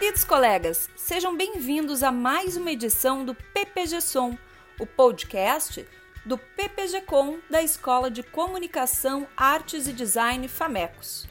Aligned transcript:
Queridos 0.00 0.24
colegas, 0.24 0.88
sejam 0.96 1.36
bem-vindos 1.36 2.02
a 2.02 2.10
mais 2.10 2.56
uma 2.56 2.70
edição 2.70 3.22
do 3.22 3.34
PPG 3.34 4.00
Som, 4.00 4.34
o 4.78 4.86
podcast 4.86 5.86
do 6.24 6.38
PPG-Com 6.38 7.38
da 7.50 7.62
Escola 7.62 8.10
de 8.10 8.22
Comunicação, 8.22 9.28
Artes 9.36 9.86
e 9.86 9.92
Design 9.92 10.48
FAMECOS. 10.48 11.28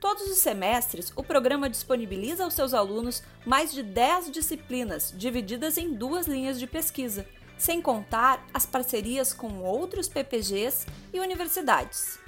Todos 0.00 0.24
os 0.24 0.38
semestres, 0.38 1.12
o 1.14 1.22
programa 1.22 1.70
disponibiliza 1.70 2.42
aos 2.42 2.54
seus 2.54 2.74
alunos 2.74 3.22
mais 3.46 3.70
de 3.70 3.80
10 3.80 4.32
disciplinas, 4.32 5.14
divididas 5.16 5.78
em 5.78 5.94
duas 5.94 6.26
linhas 6.26 6.58
de 6.58 6.66
pesquisa, 6.66 7.24
sem 7.56 7.80
contar 7.80 8.44
as 8.52 8.66
parcerias 8.66 9.32
com 9.32 9.62
outros 9.62 10.08
PPGs 10.08 10.84
e 11.12 11.20
universidades. 11.20 12.18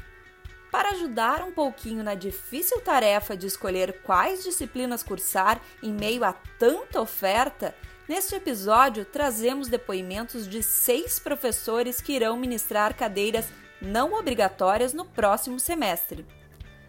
Para 0.72 0.92
ajudar 0.92 1.42
um 1.42 1.52
pouquinho 1.52 2.02
na 2.02 2.14
difícil 2.14 2.80
tarefa 2.80 3.36
de 3.36 3.46
escolher 3.46 4.00
quais 4.02 4.42
disciplinas 4.42 5.02
cursar 5.02 5.60
em 5.82 5.92
meio 5.92 6.24
a 6.24 6.32
tanta 6.58 6.98
oferta, 6.98 7.74
neste 8.08 8.34
episódio 8.34 9.04
trazemos 9.04 9.68
depoimentos 9.68 10.48
de 10.48 10.62
seis 10.62 11.18
professores 11.18 12.00
que 12.00 12.14
irão 12.14 12.38
ministrar 12.38 12.96
cadeiras 12.96 13.44
não 13.82 14.14
obrigatórias 14.14 14.94
no 14.94 15.04
próximo 15.04 15.60
semestre. 15.60 16.24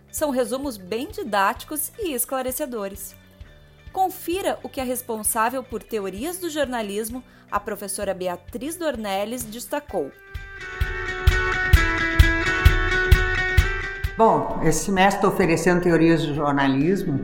São 0.09 0.29
resumos 0.29 0.77
bem 0.77 1.09
didáticos 1.09 1.91
e 1.99 2.13
esclarecedores. 2.13 3.13
Confira 3.91 4.59
o 4.63 4.69
que 4.69 4.79
a 4.79 4.85
responsável 4.85 5.61
por 5.61 5.83
teorias 5.83 6.37
do 6.37 6.49
jornalismo, 6.49 7.21
a 7.51 7.59
professora 7.59 8.13
Beatriz 8.13 8.77
Dornelles, 8.77 9.43
destacou. 9.43 10.09
Bom, 14.15 14.59
esse 14.63 14.85
semestre 14.85 15.15
estou 15.15 15.31
oferecendo 15.31 15.81
teorias 15.81 16.21
de 16.21 16.35
jornalismo 16.35 17.19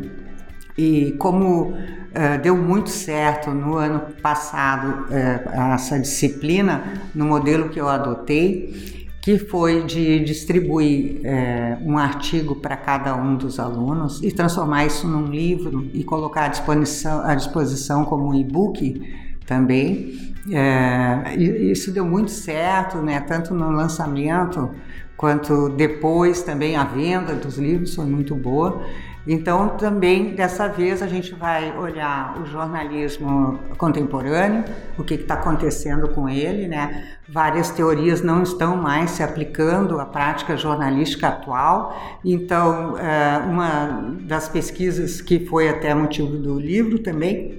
e 0.75 1.11
como 1.19 1.69
uh, 1.69 1.75
deu 2.41 2.57
muito 2.57 2.89
certo 2.89 3.51
no 3.51 3.77
ano 3.77 4.01
passado 4.23 5.05
uh, 5.05 5.73
essa 5.75 5.99
disciplina, 5.99 6.83
no 7.13 7.25
modelo 7.25 7.69
que 7.69 7.79
eu 7.79 7.87
adotei, 7.87 9.07
que 9.21 9.37
foi 9.37 9.83
de 9.83 10.19
distribuir 10.21 11.21
uh, 11.21 11.87
um 11.87 11.95
artigo 11.95 12.55
para 12.55 12.75
cada 12.75 13.15
um 13.15 13.35
dos 13.35 13.59
alunos 13.59 14.23
e 14.23 14.31
transformar 14.31 14.87
isso 14.87 15.07
num 15.07 15.27
livro 15.27 15.87
e 15.93 16.03
colocar 16.03 16.45
à 16.45 16.47
disposição, 16.47 17.21
à 17.21 17.35
disposição 17.35 18.03
como 18.03 18.29
um 18.29 18.33
e-book 18.33 18.99
também. 19.45 20.33
Isso 21.71 21.91
deu 21.91 22.05
muito 22.05 22.31
certo, 22.31 22.97
né? 22.97 23.19
tanto 23.19 23.53
no 23.53 23.71
lançamento 23.71 24.71
quanto 25.15 25.69
depois 25.69 26.41
também 26.41 26.77
a 26.77 26.85
venda 26.85 27.33
dos 27.33 27.57
livros 27.57 27.93
foi 27.93 28.05
muito 28.05 28.33
boa. 28.35 28.81
Então, 29.27 29.77
também 29.77 30.33
dessa 30.33 30.67
vez 30.67 31.01
a 31.01 31.07
gente 31.07 31.35
vai 31.35 31.77
olhar 31.77 32.41
o 32.41 32.45
jornalismo 32.45 33.59
contemporâneo, 33.77 34.63
o 34.97 35.03
que 35.03 35.15
está 35.15 35.33
acontecendo 35.33 36.07
com 36.09 36.29
ele, 36.29 36.67
né? 36.67 37.17
Várias 37.27 37.69
teorias 37.69 38.23
não 38.23 38.41
estão 38.41 38.77
mais 38.77 39.11
se 39.11 39.21
aplicando 39.21 39.99
à 39.99 40.05
prática 40.05 40.55
jornalística 40.55 41.27
atual. 41.27 41.95
Então, 42.23 42.97
eh, 42.97 43.41
uma 43.45 44.15
das 44.21 44.47
pesquisas 44.47 45.21
que 45.21 45.45
foi 45.45 45.69
até 45.69 45.93
motivo 45.93 46.37
do 46.37 46.57
livro 46.57 46.97
também 46.97 47.57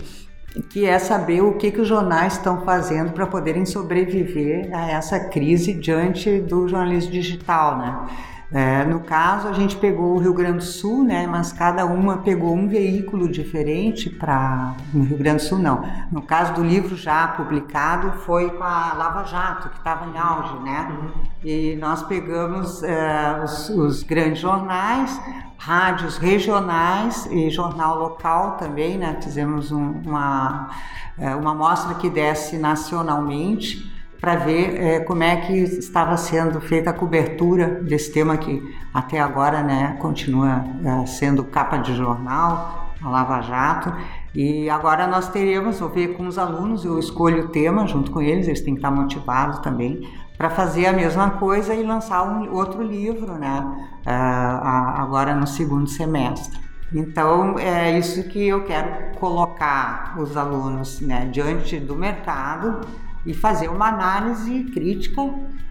que 0.68 0.84
é 0.84 0.98
saber 0.98 1.42
o 1.42 1.54
que, 1.54 1.70
que 1.70 1.80
os 1.80 1.88
jornais 1.88 2.34
estão 2.34 2.62
fazendo 2.62 3.12
para 3.12 3.26
poderem 3.26 3.64
sobreviver 3.64 4.68
a 4.72 4.90
essa 4.90 5.20
crise 5.20 5.72
diante 5.72 6.40
do 6.40 6.68
jornalismo 6.68 7.12
digital, 7.12 7.78
né? 7.78 8.06
É, 8.52 8.84
no 8.84 8.98
caso, 9.00 9.46
a 9.46 9.52
gente 9.52 9.76
pegou 9.76 10.16
o 10.16 10.18
Rio 10.18 10.34
Grande 10.34 10.58
do 10.58 10.64
Sul, 10.64 11.04
né, 11.04 11.24
mas 11.24 11.52
cada 11.52 11.86
uma 11.86 12.18
pegou 12.18 12.52
um 12.52 12.66
veículo 12.66 13.30
diferente 13.30 14.10
para. 14.10 14.74
No 14.92 15.04
Rio 15.04 15.18
Grande 15.18 15.44
do 15.44 15.48
Sul, 15.48 15.58
não. 15.60 15.88
No 16.10 16.20
caso 16.20 16.54
do 16.54 16.62
livro 16.64 16.96
já 16.96 17.28
publicado, 17.28 18.10
foi 18.22 18.50
com 18.50 18.64
a 18.64 18.92
Lava 18.94 19.22
Jato, 19.24 19.68
que 19.68 19.78
estava 19.78 20.04
em 20.06 20.18
auge, 20.18 20.58
né? 20.64 20.88
Uhum. 20.90 21.10
E 21.44 21.76
nós 21.76 22.02
pegamos 22.02 22.82
é, 22.82 23.40
os, 23.44 23.68
os, 23.70 24.02
grandes 24.02 24.40
jornais, 24.40 25.20
rádios 25.60 26.16
regionais 26.16 27.26
e 27.30 27.50
jornal 27.50 27.98
local 27.98 28.56
também, 28.56 28.96
né? 28.96 29.18
Fizemos 29.22 29.70
um, 29.70 29.92
uma, 30.06 30.70
é, 31.18 31.34
uma 31.34 31.54
mostra 31.54 31.94
que 31.94 32.08
desce 32.08 32.56
nacionalmente 32.56 33.92
para 34.18 34.36
ver 34.36 34.80
é, 34.80 35.00
como 35.00 35.22
é 35.22 35.36
que 35.36 35.52
estava 35.52 36.16
sendo 36.16 36.62
feita 36.62 36.88
a 36.88 36.92
cobertura 36.94 37.66
desse 37.82 38.10
tema 38.10 38.38
que 38.38 38.74
até 38.92 39.20
agora 39.20 39.62
né, 39.62 39.98
continua 40.00 40.64
é, 40.82 41.06
sendo 41.06 41.44
capa 41.44 41.76
de 41.76 41.94
jornal, 41.94 42.94
a 43.02 43.08
Lava 43.10 43.42
Jato. 43.42 43.94
E 44.34 44.70
agora 44.70 45.06
nós 45.06 45.28
teremos, 45.28 45.80
vou 45.80 45.88
ver 45.88 46.16
com 46.16 46.26
os 46.26 46.38
alunos, 46.38 46.84
eu 46.84 46.98
escolho 46.98 47.46
o 47.46 47.48
tema 47.48 47.86
junto 47.86 48.10
com 48.10 48.22
eles, 48.22 48.46
eles 48.46 48.60
têm 48.60 48.74
que 48.74 48.78
estar 48.78 48.90
motivados 48.90 49.58
também, 49.58 50.08
para 50.38 50.48
fazer 50.48 50.86
a 50.86 50.92
mesma 50.92 51.30
coisa 51.30 51.74
e 51.74 51.82
lançar 51.82 52.22
um 52.22 52.52
outro 52.54 52.82
livro, 52.82 53.34
né, 53.34 53.90
é, 54.06 54.12
agora 54.12 55.34
no 55.34 55.46
segundo 55.46 55.88
semestre. 55.88 56.58
Então, 56.92 57.58
é 57.58 57.98
isso 57.98 58.28
que 58.28 58.48
eu 58.48 58.64
quero 58.64 59.18
colocar 59.18 60.14
os 60.18 60.36
alunos 60.36 61.00
né, 61.00 61.28
diante 61.30 61.78
do 61.78 61.94
mercado, 61.94 62.80
e 63.24 63.34
fazer 63.34 63.68
uma 63.68 63.88
análise 63.88 64.64
crítica, 64.64 65.22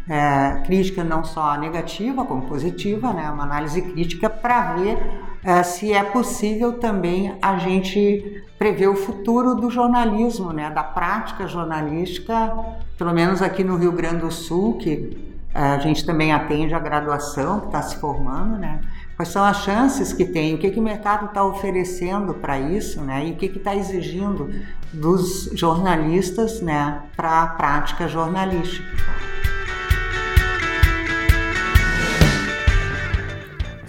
é, 0.07 0.61
crítica 0.65 1.03
não 1.03 1.23
só 1.23 1.57
negativa 1.57 2.25
como 2.25 2.43
positiva, 2.43 3.13
né, 3.13 3.29
uma 3.29 3.43
análise 3.43 3.81
crítica 3.81 4.29
para 4.29 4.73
ver 4.73 4.97
é, 5.43 5.63
se 5.63 5.93
é 5.93 6.03
possível 6.03 6.73
também 6.73 7.37
a 7.41 7.57
gente 7.57 8.43
prever 8.59 8.89
o 8.89 8.95
futuro 8.95 9.55
do 9.55 9.71
jornalismo, 9.71 10.51
né, 10.51 10.69
da 10.69 10.83
prática 10.83 11.47
jornalística, 11.47 12.53
pelo 12.97 13.13
menos 13.13 13.41
aqui 13.41 13.63
no 13.63 13.77
Rio 13.77 13.93
Grande 13.93 14.17
do 14.17 14.29
Sul, 14.29 14.77
que 14.77 15.17
é, 15.55 15.61
a 15.61 15.79
gente 15.79 16.05
também 16.05 16.33
atende 16.33 16.75
a 16.75 16.79
graduação 16.79 17.61
que 17.61 17.67
está 17.67 17.81
se 17.81 17.95
formando, 17.95 18.57
né? 18.57 18.81
Quais 19.15 19.29
são 19.29 19.43
as 19.43 19.63
chances 19.63 20.13
que 20.13 20.23
tem? 20.23 20.53
O 20.53 20.57
que, 20.57 20.69
que 20.69 20.79
o 20.79 20.83
mercado 20.83 21.25
está 21.25 21.43
oferecendo 21.43 22.35
para 22.35 22.59
isso, 22.59 23.01
né? 23.01 23.25
E 23.25 23.31
o 23.31 23.35
que 23.35 23.47
está 23.47 23.75
exigindo 23.75 24.49
dos 24.93 25.49
jornalistas, 25.53 26.61
né, 26.61 27.01
para 27.15 27.43
a 27.43 27.47
prática 27.47 28.07
jornalística? 28.07 28.85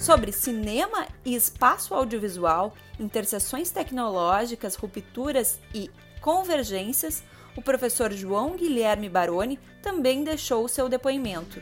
Sobre 0.01 0.33
cinema 0.33 1.07
e 1.27 1.35
espaço 1.35 1.93
audiovisual, 1.93 2.73
interseções 2.99 3.71
tecnológicas, 3.71 4.75
rupturas 4.75 5.61
e 5.75 5.91
convergências, 6.23 7.23
o 7.55 7.61
professor 7.61 8.11
João 8.11 8.57
Guilherme 8.57 9.11
Baroni 9.11 9.59
também 9.83 10.25
deixou 10.25 10.67
seu 10.69 10.89
depoimento. 10.89 11.61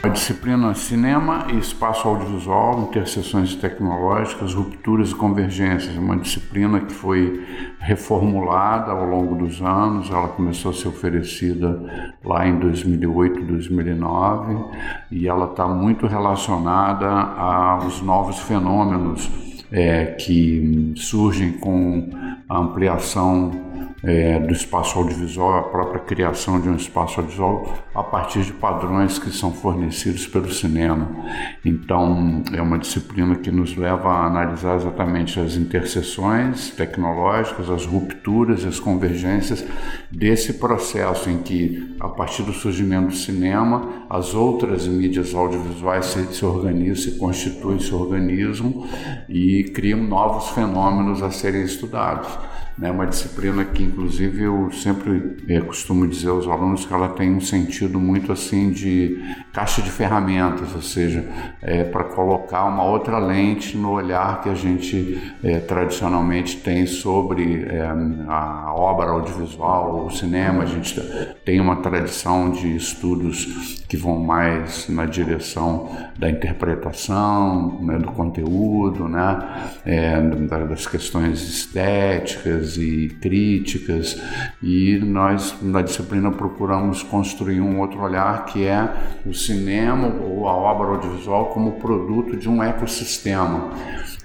A 0.00 0.06
disciplina 0.06 0.74
Cinema 0.74 1.48
e 1.52 1.58
Espaço 1.58 2.06
Audiovisual, 2.06 2.82
Interseções 2.82 3.56
Tecnológicas, 3.56 4.54
Rupturas 4.54 5.10
e 5.10 5.14
Convergências, 5.16 5.96
uma 5.96 6.16
disciplina 6.16 6.80
que 6.80 6.92
foi 6.92 7.44
reformulada 7.80 8.92
ao 8.92 9.04
longo 9.04 9.34
dos 9.34 9.60
anos, 9.60 10.08
ela 10.08 10.28
começou 10.28 10.70
a 10.70 10.74
ser 10.74 10.86
oferecida 10.86 12.16
lá 12.24 12.46
em 12.46 12.60
2008, 12.60 13.44
2009 13.44 14.56
e 15.10 15.26
ela 15.26 15.46
está 15.46 15.66
muito 15.66 16.06
relacionada 16.06 17.08
aos 17.08 18.00
novos 18.00 18.38
fenômenos 18.38 19.28
é, 19.72 20.06
que 20.06 20.92
surgem 20.94 21.54
com 21.54 22.08
a 22.48 22.56
ampliação 22.56 23.50
é, 24.02 24.38
do 24.38 24.52
espaço 24.52 24.98
audiovisual, 24.98 25.58
a 25.58 25.62
própria 25.62 26.00
criação 26.00 26.60
de 26.60 26.68
um 26.68 26.76
espaço 26.76 27.20
audiovisual 27.20 27.74
a 27.94 28.02
partir 28.02 28.42
de 28.42 28.52
padrões 28.52 29.18
que 29.18 29.30
são 29.30 29.52
fornecidos 29.52 30.26
pelo 30.26 30.52
cinema. 30.52 31.08
Então, 31.64 32.42
é 32.52 32.62
uma 32.62 32.78
disciplina 32.78 33.34
que 33.36 33.50
nos 33.50 33.76
leva 33.76 34.08
a 34.08 34.26
analisar 34.26 34.76
exatamente 34.76 35.40
as 35.40 35.56
interseções 35.56 36.70
tecnológicas, 36.70 37.68
as 37.68 37.84
rupturas 37.84 38.64
as 38.68 38.78
convergências 38.78 39.64
desse 40.10 40.54
processo 40.54 41.28
em 41.28 41.38
que, 41.38 41.96
a 41.98 42.08
partir 42.08 42.42
do 42.42 42.52
surgimento 42.52 43.08
do 43.08 43.14
cinema, 43.14 44.06
as 44.08 44.34
outras 44.34 44.86
mídias 44.86 45.34
audiovisuais 45.34 46.06
se, 46.06 46.24
se 46.34 46.44
organizam, 46.44 46.96
se 46.96 47.18
constituem, 47.18 47.78
se 47.80 47.94
organizam 47.94 48.86
e 49.28 49.64
criam 49.74 50.02
novos 50.02 50.50
fenômenos 50.50 51.22
a 51.22 51.30
serem 51.30 51.62
estudados. 51.62 52.28
Né? 52.78 52.90
Uma 52.90 53.06
disciplina 53.06 53.64
que, 53.64 53.82
inclusive, 53.82 54.44
eu 54.44 54.70
sempre 54.70 55.36
é, 55.48 55.60
costumo 55.60 56.06
dizer 56.06 56.28
aos 56.28 56.46
alunos 56.46 56.86
que 56.86 56.92
ela 56.92 57.08
tem 57.08 57.34
um 57.34 57.40
sentido 57.40 57.98
muito 57.98 58.32
assim 58.32 58.70
de 58.70 59.18
caixa 59.58 59.82
de 59.82 59.90
ferramentas, 59.90 60.72
ou 60.72 60.80
seja, 60.80 61.28
é, 61.60 61.82
para 61.82 62.04
colocar 62.04 62.64
uma 62.66 62.84
outra 62.84 63.18
lente 63.18 63.76
no 63.76 63.90
olhar 63.90 64.40
que 64.40 64.48
a 64.48 64.54
gente 64.54 65.20
é, 65.42 65.58
tradicionalmente 65.58 66.58
tem 66.58 66.86
sobre 66.86 67.64
é, 67.64 67.82
a 68.28 68.72
obra 68.72 69.10
audiovisual, 69.10 70.06
o 70.06 70.10
cinema. 70.12 70.62
A 70.62 70.66
gente 70.66 71.00
tem 71.44 71.60
uma 71.60 71.74
tradição 71.76 72.52
de 72.52 72.76
estudos 72.76 73.82
que 73.88 73.96
vão 73.96 74.20
mais 74.20 74.88
na 74.88 75.06
direção 75.06 75.90
da 76.16 76.30
interpretação, 76.30 77.82
né, 77.82 77.98
do 77.98 78.12
conteúdo, 78.12 79.08
né, 79.08 79.72
é, 79.84 80.20
das 80.20 80.86
questões 80.86 81.42
estéticas 81.42 82.76
e 82.76 83.08
críticas, 83.20 84.22
e 84.62 85.00
nós 85.02 85.56
na 85.60 85.82
disciplina 85.82 86.30
procuramos 86.30 87.02
construir 87.02 87.60
um 87.60 87.80
outro 87.80 88.00
olhar 88.00 88.44
que 88.44 88.64
é 88.64 88.88
o 89.26 89.34
cinema 89.48 90.08
ou 90.08 90.46
a 90.46 90.54
obra 90.54 90.88
audiovisual 90.88 91.46
como 91.46 91.72
produto 91.72 92.36
de 92.36 92.48
um 92.48 92.62
ecossistema 92.62 93.70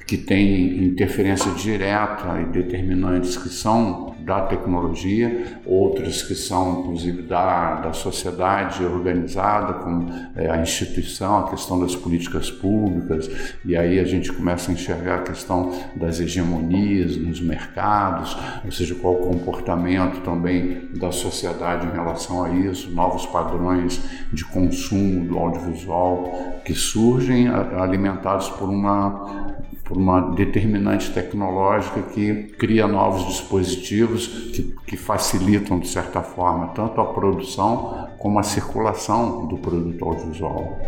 que 0.05 0.17
tem 0.17 0.83
interferência 0.83 1.51
direta 1.51 2.41
e 2.41 2.45
determinantes 2.45 3.37
que 3.37 3.49
são 3.49 4.12
da 4.23 4.41
tecnologia, 4.41 5.59
outras 5.65 6.21
que 6.21 6.35
são 6.35 6.81
inclusive 6.81 7.21
da, 7.23 7.81
da 7.81 7.93
sociedade 7.93 8.83
organizada, 8.85 9.73
como 9.75 10.11
é, 10.35 10.49
a 10.49 10.57
instituição, 10.57 11.39
a 11.39 11.49
questão 11.49 11.79
das 11.79 11.95
políticas 11.95 12.49
públicas, 12.49 13.29
e 13.65 13.75
aí 13.75 13.99
a 13.99 14.03
gente 14.03 14.31
começa 14.31 14.71
a 14.71 14.73
enxergar 14.73 15.15
a 15.15 15.21
questão 15.21 15.71
das 15.95 16.19
hegemonias 16.19 17.17
nos 17.17 17.41
mercados, 17.41 18.35
ou 18.63 18.71
seja, 18.71 18.95
qual 18.95 19.13
o 19.13 19.27
comportamento 19.27 20.21
também 20.21 20.89
da 20.95 21.11
sociedade 21.11 21.87
em 21.87 21.91
relação 21.91 22.43
a 22.43 22.49
isso, 22.49 22.91
novos 22.91 23.25
padrões 23.25 24.01
de 24.31 24.45
consumo 24.45 25.25
do 25.25 25.37
audiovisual 25.37 26.61
que 26.65 26.73
surgem 26.73 27.47
alimentados 27.47 28.49
por 28.49 28.69
uma 28.69 29.42
por 29.83 29.97
uma 29.97 30.31
determinante 30.31 31.11
tecnológica 31.11 32.01
que 32.01 32.53
cria 32.57 32.87
novos 32.87 33.25
dispositivos 33.27 34.27
que, 34.27 34.75
que 34.87 34.97
facilitam, 34.97 35.79
de 35.79 35.87
certa 35.87 36.21
forma, 36.21 36.67
tanto 36.69 37.01
a 37.01 37.05
produção 37.05 38.09
como 38.17 38.39
a 38.39 38.43
circulação 38.43 39.45
do 39.47 39.57
produto 39.57 40.05
audiovisual. 40.05 40.79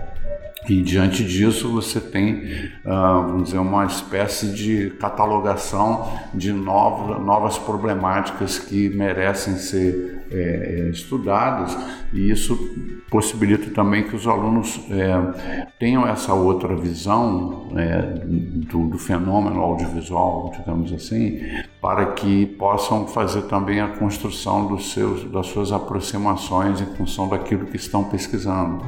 E 0.68 0.82
diante 0.82 1.24
disso 1.24 1.72
você 1.72 2.00
tem, 2.00 2.44
uh, 2.84 3.28
vamos 3.28 3.44
dizer, 3.46 3.60
uma 3.60 3.86
espécie 3.86 4.48
de 4.48 4.90
catalogação 5.00 6.12
de 6.34 6.52
novas, 6.52 7.24
novas 7.24 7.58
problemáticas 7.58 8.58
que 8.58 8.90
merecem 8.90 9.56
ser 9.58 10.26
é, 10.32 10.90
estudadas. 10.92 11.78
E 12.14 12.30
isso 12.30 12.58
possibilita 13.10 13.70
também 13.72 14.04
que 14.04 14.16
os 14.16 14.28
alunos 14.28 14.80
é, 14.90 15.70
tenham 15.80 16.08
essa 16.08 16.34
outra 16.34 16.76
visão 16.76 17.70
é, 17.78 18.02
do, 18.26 18.98
fenômeno 18.98 19.62
audiovisual, 19.62 20.52
digamos 20.58 20.92
assim, 20.94 21.40
para 21.86 22.14
que 22.14 22.48
possam 22.48 23.06
fazer 23.06 23.44
também 23.44 23.80
a 23.80 23.88
construção 23.90 24.66
dos 24.66 24.92
seus, 24.92 25.24
das 25.26 25.46
suas 25.46 25.72
aproximações 25.72 26.82
em 26.82 26.86
função 26.96 27.30
daquilo 27.30 27.68
que 27.68 27.76
estão 27.76 28.04
pesquisando. 28.04 28.84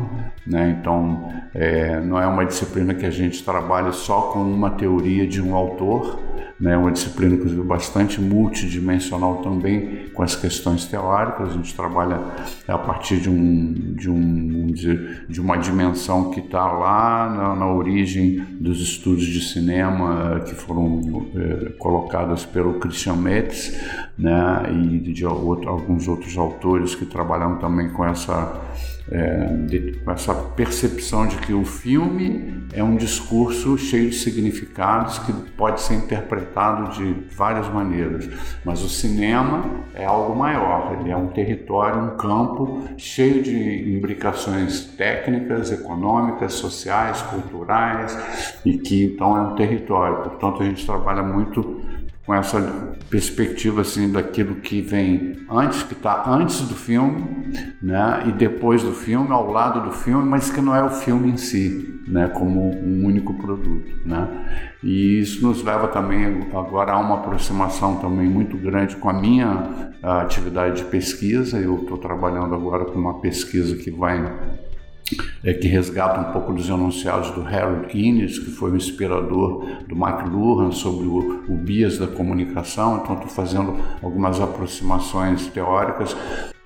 Né? 0.48 0.76
Então, 0.82 1.32
é, 1.54 2.00
não 2.00 2.20
é 2.20 2.26
uma 2.26 2.44
disciplina 2.44 2.96
que 2.96 3.06
a 3.06 3.12
gente 3.12 3.44
trabalha 3.44 3.92
só 3.92 4.32
com 4.34 4.40
uma 4.40 4.72
teoria 4.72 5.28
de 5.28 5.40
um 5.40 5.56
autor, 5.56 6.18
né, 6.60 6.76
uma 6.76 6.92
disciplina 6.92 7.36
inclusive 7.36 7.62
bastante 7.62 8.20
multidimensional 8.20 9.38
também 9.38 10.10
com 10.14 10.24
as 10.24 10.36
questões 10.36 10.86
teóricas. 10.86 11.50
A 11.50 11.54
gente 11.54 11.76
trabalha 11.76 12.20
a 12.68 12.78
partir 12.78 13.20
de 13.20 13.30
um 13.30 13.74
de 13.94 14.10
um 14.10 14.68
de 14.68 15.42
uma 15.42 15.58
dimensão 15.58 16.32
que 16.32 16.40
está 16.40 16.66
lá 16.72 17.30
na, 17.30 17.56
na, 17.56 17.68
origem 17.68 18.44
dos 18.60 18.82
estudos 18.82 19.26
de 19.26 19.42
cinema 19.42 20.42
que 20.46 20.56
foram 20.56 21.28
é, 21.36 21.70
colocadas 21.78 22.46
pelo 22.46 22.76
Christian 22.76 23.16
Metz, 23.16 23.80
né, 24.18 24.70
e 24.72 25.00
de, 25.00 25.14
de 25.14 25.26
outro, 25.26 25.70
alguns 25.70 26.08
outros 26.08 26.38
autores 26.38 26.96
que 26.96 27.06
trabalham 27.06 27.58
também 27.58 27.90
com 27.90 28.06
essa 28.06 28.62
é, 29.10 29.46
de, 29.66 30.00
com 30.04 30.12
essa 30.12 30.34
percepção 30.34 31.28
de 31.28 31.38
que 31.38 31.54
o 31.54 31.64
filme 31.64 32.64
é 32.74 32.84
um 32.84 32.96
discurso 32.96 33.78
cheio 33.78 34.10
de 34.10 34.16
significados 34.16 35.20
que 35.20 35.32
pode 35.32 35.82
ser 35.82 35.96
interpretado 35.96 36.92
de 36.92 37.16
várias 37.36 37.68
maneiras, 37.70 38.30
mas 38.66 38.84
o 38.84 38.90
cinema 38.90 39.66
é 39.94 40.06
algo 40.06 40.36
maior, 40.36 40.98
ele 41.00 41.10
é 41.10 41.16
um 41.16 41.28
território, 41.28 42.02
um 42.02 42.18
campo 42.18 42.84
cheio 42.98 43.42
de 43.42 43.96
imbricações 43.96 44.86
técnicas, 44.98 45.72
econômicas, 45.72 46.54
sociais, 46.54 47.22
culturais 47.22 48.18
e 48.66 48.78
que 48.78 49.06
então 49.06 49.38
é 49.38 49.42
um 49.42 49.56
território. 49.56 50.18
Portanto, 50.24 50.64
a 50.64 50.66
gente 50.66 50.86
trabalha 50.86 51.24
muito 51.24 51.82
com 52.28 52.36
essa 52.36 52.62
perspectiva 53.10 53.80
assim 53.80 54.12
daquilo 54.12 54.56
que 54.56 54.82
vem 54.82 55.38
antes, 55.50 55.82
que 55.84 55.94
está 55.94 56.30
antes 56.30 56.60
do 56.60 56.76
filme, 56.76 57.24
né, 57.82 58.24
e 58.28 58.34
depois 58.34 58.84
do 58.84 58.92
filme, 58.92 59.32
ao 59.32 59.50
lado 59.50 59.80
do 59.80 59.92
filme, 59.92 60.28
mas 60.28 60.52
que 60.52 60.60
não 60.60 60.76
é 60.76 60.84
o 60.84 60.90
filme 60.90 61.32
em 61.32 61.38
si, 61.38 62.02
né, 62.06 62.28
como 62.28 62.70
um 62.70 63.06
único 63.06 63.34
produto, 63.36 63.90
né. 64.06 64.28
E 64.84 65.22
isso 65.22 65.42
nos 65.42 65.64
leva 65.64 65.88
também 65.88 66.50
agora 66.54 66.92
a 66.92 67.00
uma 67.00 67.16
aproximação 67.16 67.96
também 67.96 68.28
muito 68.28 68.58
grande 68.58 68.98
com 68.98 69.10
a 69.10 69.14
minha 69.14 69.96
atividade 70.04 70.84
de 70.84 70.84
pesquisa. 70.84 71.58
Eu 71.58 71.82
estou 71.82 71.98
trabalhando 71.98 72.54
agora 72.54 72.86
com 72.86 73.00
uma 73.00 73.20
pesquisa 73.22 73.76
que 73.76 73.90
vai 73.90 74.22
é, 75.44 75.54
que 75.54 75.68
resgata 75.68 76.20
um 76.20 76.32
pouco 76.32 76.54
dos 76.54 76.68
enunciados 76.68 77.32
do 77.32 77.42
Harold 77.42 77.98
Innes, 77.98 78.40
que 78.40 78.52
foi 78.52 78.72
o 78.72 78.76
inspirador 78.76 79.66
do 79.88 79.96
McLuhan 79.96 80.72
sobre 80.72 81.06
o, 81.06 81.44
o 81.48 81.56
bias 81.56 81.98
da 81.98 82.08
comunicação. 82.08 83.02
Então, 83.04 83.16
estou 83.16 83.30
fazendo 83.30 83.78
algumas 84.02 84.40
aproximações 84.42 85.48
teóricas 85.48 86.16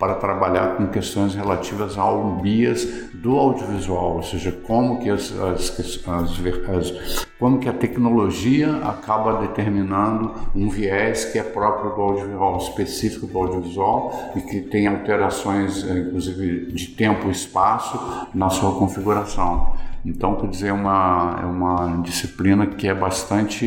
para 0.02 0.16
trabalhar 0.16 0.78
com 0.78 0.88
questões 0.88 1.36
relativas 1.36 1.96
ao 1.96 2.38
bias 2.38 2.84
do 3.14 3.38
audiovisual, 3.38 4.16
ou 4.16 4.24
seja, 4.24 4.52
como 4.52 5.00
que 5.00 5.12
as, 5.12 5.32
as, 5.40 5.78
as, 6.08 7.28
como 7.38 7.60
que 7.60 7.70
a 7.70 7.74
tecnologia 7.74 8.78
acaba 8.78 9.42
determinando 9.42 10.34
um 10.56 10.68
viés 10.70 11.26
que 11.26 11.38
é 11.38 11.44
próprio 11.44 11.94
do 11.94 12.02
audiovisual, 12.02 12.58
específico 12.58 13.28
do 13.28 13.38
audiovisual 13.38 14.32
e 14.36 14.42
que 14.42 14.62
tem 14.62 14.88
alterações, 14.88 15.88
eh, 15.88 16.00
inclusive 16.00 16.74
de 16.74 16.88
tempo 16.88 17.28
e 17.28 17.32
espaço 17.32 18.28
na 18.34 18.50
sua 18.50 18.74
configuração. 18.80 19.74
Então, 20.04 20.36
quer 20.36 20.48
dizer, 20.48 20.68
é 20.70 20.74
uma, 20.74 21.40
é 21.42 21.46
uma 21.46 22.02
disciplina 22.02 22.66
que 22.66 22.88
é 22.88 22.94
bastante, 22.94 23.66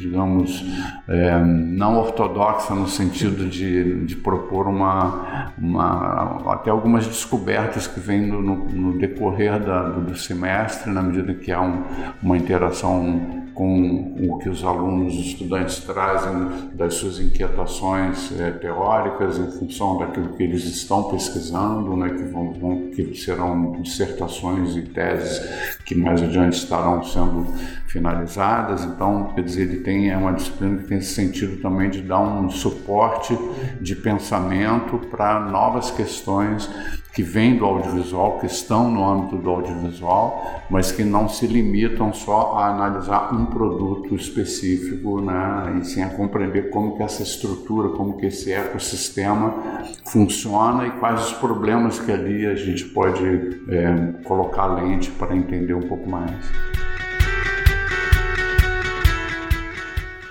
digamos, 0.00 0.64
é, 1.06 1.38
não 1.44 1.98
ortodoxa 1.98 2.74
no 2.74 2.88
sentido 2.88 3.46
de, 3.48 4.06
de 4.06 4.16
propor 4.16 4.66
uma, 4.66 5.52
uma, 5.58 6.52
até 6.54 6.70
algumas 6.70 7.06
descobertas 7.06 7.86
que 7.86 8.00
vêm 8.00 8.22
no, 8.22 8.40
no 8.40 8.98
decorrer 8.98 9.62
da, 9.62 9.82
do, 9.90 10.00
do, 10.00 10.16
semestre, 10.16 10.90
na 10.90 11.02
medida 11.02 11.34
que 11.34 11.52
há 11.52 11.60
um, 11.60 11.82
uma 12.22 12.38
interação 12.38 13.43
com 13.54 14.16
o 14.28 14.38
que 14.38 14.48
os 14.48 14.64
alunos, 14.64 15.14
os 15.14 15.26
estudantes 15.26 15.78
trazem 15.78 16.74
das 16.74 16.94
suas 16.94 17.20
inquietações 17.20 18.38
é, 18.38 18.50
teóricas 18.50 19.38
em 19.38 19.50
função 19.52 19.98
daquilo 19.98 20.30
que 20.30 20.42
eles 20.42 20.64
estão 20.64 21.04
pesquisando, 21.04 21.96
né, 21.96 22.10
que, 22.10 22.24
vão, 22.24 22.52
vão, 22.52 22.90
que 22.90 23.14
serão 23.14 23.80
dissertações 23.80 24.76
e 24.76 24.82
teses 24.82 25.40
que 25.84 25.94
mais 25.94 26.20
adiante 26.20 26.56
estarão 26.56 27.02
sendo 27.04 27.46
finalizadas. 27.86 28.84
Então, 28.84 29.32
quer 29.34 29.42
dizer, 29.42 29.62
ele 29.62 29.80
tem 29.80 30.10
é 30.10 30.16
uma 30.16 30.32
disciplina 30.32 30.78
que 30.78 30.88
tem 30.88 30.98
esse 30.98 31.14
sentido 31.14 31.62
também 31.62 31.88
de 31.88 32.02
dar 32.02 32.20
um 32.20 32.50
suporte 32.50 33.38
de 33.80 33.94
pensamento 33.94 34.98
para 35.10 35.40
novas 35.48 35.92
questões 35.92 36.68
que 37.14 37.22
vêm 37.22 37.56
do 37.56 37.64
audiovisual, 37.64 38.40
que 38.40 38.46
estão 38.46 38.90
no 38.90 39.08
âmbito 39.08 39.36
do 39.36 39.48
audiovisual, 39.48 40.64
mas 40.68 40.90
que 40.90 41.04
não 41.04 41.28
se 41.28 41.46
limitam 41.46 42.12
só 42.12 42.56
a 42.56 42.70
analisar 42.70 43.32
um 43.32 43.46
produto 43.46 44.16
específico, 44.16 45.20
né, 45.20 45.78
e 45.80 45.84
sim 45.84 46.02
a 46.02 46.10
compreender 46.10 46.70
como 46.70 46.96
que 46.96 47.04
essa 47.04 47.22
estrutura, 47.22 47.90
como 47.90 48.16
que 48.16 48.26
esse 48.26 48.52
ecossistema 48.52 49.84
funciona 50.04 50.88
e 50.88 50.90
quais 50.98 51.26
os 51.26 51.32
problemas 51.34 52.00
que 52.00 52.10
ali 52.10 52.46
a 52.46 52.56
gente 52.56 52.84
pode 52.86 53.24
é, 53.68 54.24
colocar 54.24 54.66
lente 54.66 55.12
para 55.12 55.36
entender 55.36 55.74
um 55.74 55.86
pouco 55.86 56.10
mais. 56.10 56.34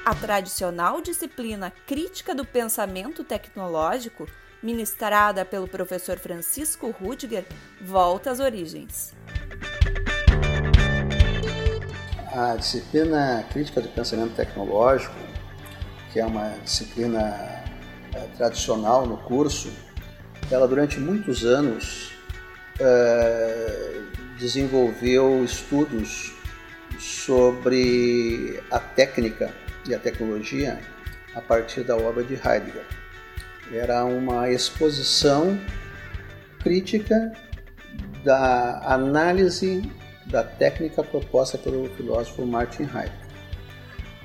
A 0.06 0.14
tradicional 0.14 1.02
disciplina 1.02 1.72
Crítica 1.88 2.36
do 2.36 2.44
Pensamento 2.44 3.24
Tecnológico 3.24 4.28
ministrada 4.64 5.44
pelo 5.44 5.68
professor 5.68 6.18
Francisco 6.18 6.90
Rudiger, 6.90 7.46
volta 7.82 8.32
às 8.32 8.40
origens. 8.40 9.14
A 12.32 12.56
disciplina 12.56 13.46
Crítica 13.52 13.82
do 13.82 13.90
Pensamento 13.90 14.34
Tecnológico, 14.36 15.14
que 16.12 16.20
é 16.20 16.26
uma 16.26 16.50
disciplina 16.64 17.64
é, 18.16 18.20
tradicional 18.38 19.06
no 19.06 19.18
curso, 19.18 19.72
ela 20.50 20.68
durante 20.68 21.00
muitos 21.00 21.44
anos 21.44 22.14
é, 22.80 24.02
desenvolveu 24.40 25.44
estudos 25.44 26.34
sobre 27.00 28.62
a 28.72 28.80
técnica 28.80 29.54
e 29.88 29.94
a 29.94 30.00
tecnologia 30.00 30.80
a 31.36 31.42
partir 31.42 31.84
da 31.84 31.96
obra 31.96 32.24
de 32.24 32.34
Heidegger. 32.34 33.03
Era 33.72 34.06
uma 34.06 34.50
exposição 34.50 35.60
crítica 36.60 37.32
da 38.24 38.82
análise 38.86 39.90
da 40.26 40.44
técnica 40.44 41.04
proposta 41.04 41.58
pelo 41.58 41.90
filósofo 41.96 42.46
Martin 42.46 42.84
Heidegger. 42.84 43.24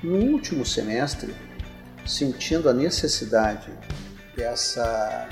No 0.01 0.15
último 0.15 0.65
semestre, 0.65 1.35
sentindo 2.05 2.69
a 2.69 2.73
necessidade 2.73 3.69
dessa 4.35 5.27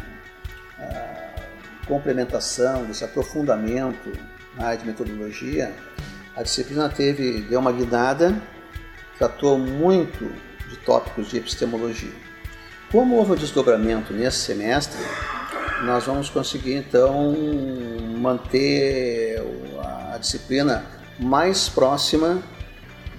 uh, 0.78 1.88
complementação, 1.88 2.86
desse 2.86 3.04
aprofundamento 3.06 4.12
na 4.56 4.68
área 4.68 4.80
de 4.80 4.86
metodologia, 4.86 5.74
a 6.36 6.44
disciplina 6.44 6.90
teve 6.90 7.42
deu 7.44 7.60
uma 7.60 7.72
guinada, 7.72 8.40
tratou 9.18 9.58
muito 9.58 10.26
de 10.70 10.78
tópicos 10.78 11.30
de 11.30 11.38
epistemologia. 11.38 12.27
Como 12.92 13.16
houve 13.16 13.34
o 13.34 13.36
desdobramento 13.36 14.14
nesse 14.14 14.38
semestre, 14.38 14.98
nós 15.84 16.06
vamos 16.06 16.30
conseguir 16.30 16.76
então 16.76 17.36
manter 18.18 19.44
a 20.14 20.18
disciplina 20.18 20.86
mais 21.20 21.68
próxima 21.68 22.42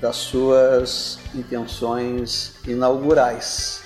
das 0.01 0.17
suas 0.17 1.19
intenções 1.35 2.55
inaugurais. 2.67 3.83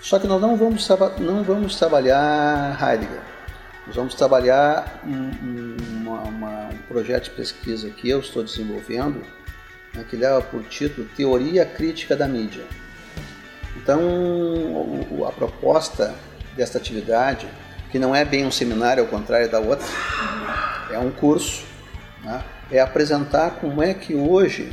Só 0.00 0.18
que 0.18 0.26
nós 0.26 0.40
não 0.40 0.56
vamos, 0.56 0.88
não 1.18 1.42
vamos 1.42 1.76
trabalhar 1.76 2.78
Heidegger, 2.80 3.20
nós 3.86 3.96
vamos 3.96 4.14
trabalhar 4.14 5.02
um, 5.04 5.76
uma, 6.00 6.20
uma, 6.22 6.68
um 6.68 6.78
projeto 6.88 7.24
de 7.24 7.30
pesquisa 7.30 7.90
que 7.90 8.08
eu 8.08 8.20
estou 8.20 8.42
desenvolvendo, 8.42 9.22
né, 9.92 10.06
que 10.08 10.16
leva 10.16 10.40
por 10.40 10.62
título 10.64 11.06
Teoria 11.14 11.66
Crítica 11.66 12.16
da 12.16 12.26
Mídia. 12.26 12.64
Então, 13.86 14.00
a 15.28 15.30
proposta 15.30 16.12
desta 16.56 16.76
atividade 16.76 17.46
que 17.88 18.00
não 18.00 18.12
é 18.12 18.24
bem 18.24 18.44
um 18.44 18.50
seminário, 18.50 19.04
ao 19.04 19.08
contrário 19.08 19.48
da 19.48 19.60
outra, 19.60 19.86
é 20.90 20.98
um 20.98 21.12
curso, 21.12 21.64
né? 22.24 22.42
é 22.68 22.80
apresentar 22.80 23.60
como 23.60 23.80
é 23.80 23.94
que 23.94 24.12
hoje 24.12 24.72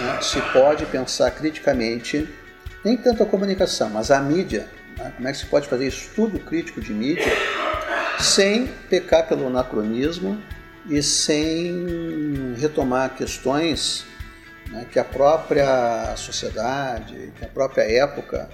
né, 0.00 0.18
se 0.22 0.40
pode 0.54 0.86
pensar 0.86 1.30
criticamente, 1.32 2.26
nem 2.82 2.96
tanto 2.96 3.22
a 3.22 3.26
comunicação, 3.26 3.90
mas 3.90 4.10
a 4.10 4.18
mídia, 4.20 4.66
né? 4.96 5.12
como 5.14 5.28
é 5.28 5.32
que 5.32 5.38
se 5.38 5.44
pode 5.44 5.68
fazer 5.68 5.86
estudo 5.86 6.38
crítico 6.38 6.80
de 6.80 6.94
mídia 6.94 7.30
sem 8.18 8.68
pecar 8.88 9.28
pelo 9.28 9.48
anacronismo 9.48 10.40
e 10.88 11.02
sem 11.02 12.54
retomar 12.58 13.10
questões 13.10 14.06
né, 14.70 14.86
que 14.90 14.98
a 14.98 15.04
própria 15.04 16.14
sociedade, 16.16 17.32
que 17.36 17.44
a 17.44 17.48
própria 17.48 17.82
época 17.82 18.48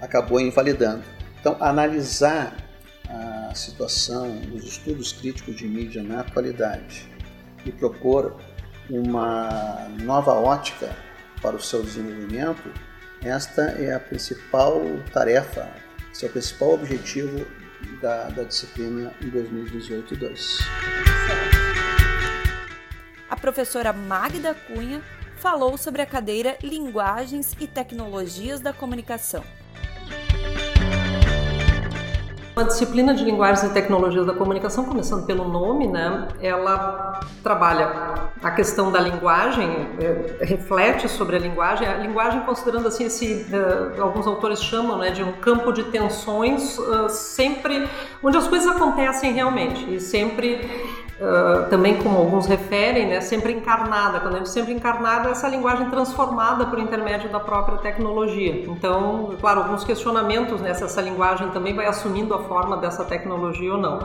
acabou 0.00 0.40
invalidando. 0.40 1.04
Então, 1.40 1.56
analisar 1.60 2.56
a 3.08 3.54
situação 3.54 4.36
dos 4.40 4.64
estudos 4.64 5.12
críticos 5.12 5.56
de 5.56 5.66
mídia 5.66 6.02
na 6.02 6.20
atualidade 6.20 7.08
e 7.64 7.72
propor 7.72 8.36
uma 8.90 9.88
nova 10.02 10.32
ótica 10.32 10.94
para 11.40 11.56
o 11.56 11.60
seu 11.60 11.82
desenvolvimento, 11.82 12.72
esta 13.22 13.62
é 13.62 13.94
a 13.94 14.00
principal 14.00 14.80
tarefa, 15.12 15.68
esse 16.12 16.24
é 16.24 16.28
o 16.28 16.32
principal 16.32 16.74
objetivo 16.74 17.46
da, 18.00 18.28
da 18.28 18.42
disciplina 18.44 19.12
em 19.22 19.30
2018-2. 19.30 20.60
A 23.28 23.36
professora 23.36 23.92
Magda 23.92 24.54
Cunha 24.54 25.02
falou 25.36 25.76
sobre 25.76 26.02
a 26.02 26.06
cadeira 26.06 26.56
Linguagens 26.62 27.54
e 27.60 27.66
Tecnologias 27.66 28.60
da 28.60 28.72
Comunicação. 28.72 29.44
A 32.56 32.62
disciplina 32.62 33.12
de 33.12 33.22
linguagens 33.22 33.70
e 33.70 33.74
tecnologias 33.74 34.24
da 34.24 34.32
comunicação, 34.32 34.86
começando 34.86 35.26
pelo 35.26 35.46
nome, 35.46 35.86
né, 35.86 36.26
ela 36.40 37.20
trabalha 37.42 38.30
a 38.42 38.50
questão 38.50 38.90
da 38.90 38.98
linguagem, 38.98 39.68
é, 40.00 40.42
reflete 40.42 41.06
sobre 41.06 41.36
a 41.36 41.38
linguagem, 41.38 41.86
a 41.86 41.98
linguagem 41.98 42.40
considerando 42.46 42.88
assim 42.88 43.04
esse, 43.04 43.46
uh, 43.52 44.02
alguns 44.02 44.26
autores 44.26 44.62
chamam, 44.62 44.96
né, 44.96 45.10
de 45.10 45.22
um 45.22 45.32
campo 45.32 45.70
de 45.70 45.84
tensões, 45.84 46.78
uh, 46.78 47.10
sempre 47.10 47.86
onde 48.22 48.38
as 48.38 48.48
coisas 48.48 48.74
acontecem 48.74 49.34
realmente 49.34 49.94
e 49.94 50.00
sempre 50.00 50.95
Uh, 51.18 51.70
também 51.70 51.96
como 51.96 52.18
alguns 52.18 52.46
referem, 52.46 53.06
né, 53.06 53.22
sempre 53.22 53.50
encarnada. 53.50 54.20
Quando 54.20 54.34
eu 54.34 54.40
digo 54.40 54.46
sempre 54.46 54.74
encarnada, 54.74 55.30
é 55.30 55.32
essa 55.32 55.48
linguagem 55.48 55.88
transformada 55.88 56.66
por 56.66 56.78
intermédio 56.78 57.30
da 57.30 57.40
própria 57.40 57.78
tecnologia. 57.78 58.64
Então, 58.66 59.34
claro, 59.40 59.62
alguns 59.62 59.82
questionamentos 59.82 60.60
né, 60.60 60.70
essa 60.70 61.00
linguagem 61.00 61.48
também 61.50 61.74
vai 61.74 61.86
assumindo 61.86 62.34
a 62.34 62.40
forma 62.40 62.76
dessa 62.76 63.02
tecnologia 63.02 63.72
ou 63.72 63.78
não. 63.78 63.98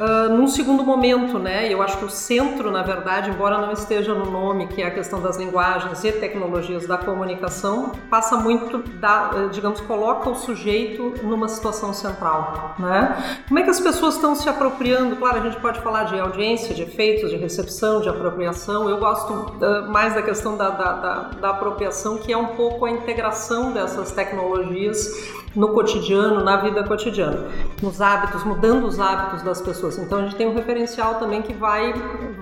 Uh, 0.00 0.34
num 0.34 0.48
segundo 0.48 0.82
momento, 0.82 1.38
né, 1.38 1.70
eu 1.70 1.82
acho 1.82 1.98
que 1.98 2.06
o 2.06 2.08
centro, 2.08 2.70
na 2.70 2.82
verdade, 2.82 3.28
embora 3.28 3.58
não 3.58 3.70
esteja 3.70 4.14
no 4.14 4.30
nome, 4.30 4.66
que 4.66 4.80
é 4.80 4.86
a 4.86 4.90
questão 4.90 5.20
das 5.20 5.36
linguagens 5.36 6.02
e 6.02 6.10
tecnologias 6.10 6.86
da 6.86 6.96
comunicação, 6.96 7.92
passa 8.08 8.38
muito, 8.38 8.78
da, 8.78 9.30
eh, 9.34 9.48
digamos, 9.48 9.78
coloca 9.82 10.30
o 10.30 10.34
sujeito 10.34 11.12
numa 11.22 11.48
situação 11.48 11.92
central. 11.92 12.76
Né? 12.78 13.42
Como 13.46 13.60
é 13.60 13.62
que 13.62 13.68
as 13.68 13.78
pessoas 13.78 14.14
estão 14.14 14.34
se 14.34 14.48
apropriando? 14.48 15.16
Claro, 15.16 15.36
a 15.36 15.40
gente 15.42 15.60
pode 15.60 15.80
falar 15.80 16.04
de 16.04 16.18
audiência, 16.18 16.74
de 16.74 16.82
efeitos, 16.82 17.28
de 17.28 17.36
recepção, 17.36 18.00
de 18.00 18.08
apropriação. 18.08 18.88
Eu 18.88 18.96
gosto 18.96 19.32
uh, 19.32 19.90
mais 19.90 20.14
da 20.14 20.22
questão 20.22 20.56
da, 20.56 20.70
da, 20.70 20.92
da, 20.92 21.16
da 21.40 21.50
apropriação, 21.50 22.16
que 22.16 22.32
é 22.32 22.36
um 22.38 22.46
pouco 22.46 22.86
a 22.86 22.90
integração 22.90 23.70
dessas 23.70 24.12
tecnologias 24.12 25.39
no 25.54 25.68
cotidiano, 25.68 26.44
na 26.44 26.58
vida 26.58 26.84
cotidiana, 26.84 27.48
nos 27.82 28.00
hábitos, 28.00 28.44
mudando 28.44 28.86
os 28.86 29.00
hábitos 29.00 29.42
das 29.42 29.60
pessoas. 29.60 29.98
Então 29.98 30.18
a 30.18 30.22
gente 30.22 30.36
tem 30.36 30.48
um 30.48 30.54
referencial 30.54 31.16
também 31.16 31.42
que 31.42 31.52
vai, 31.52 31.92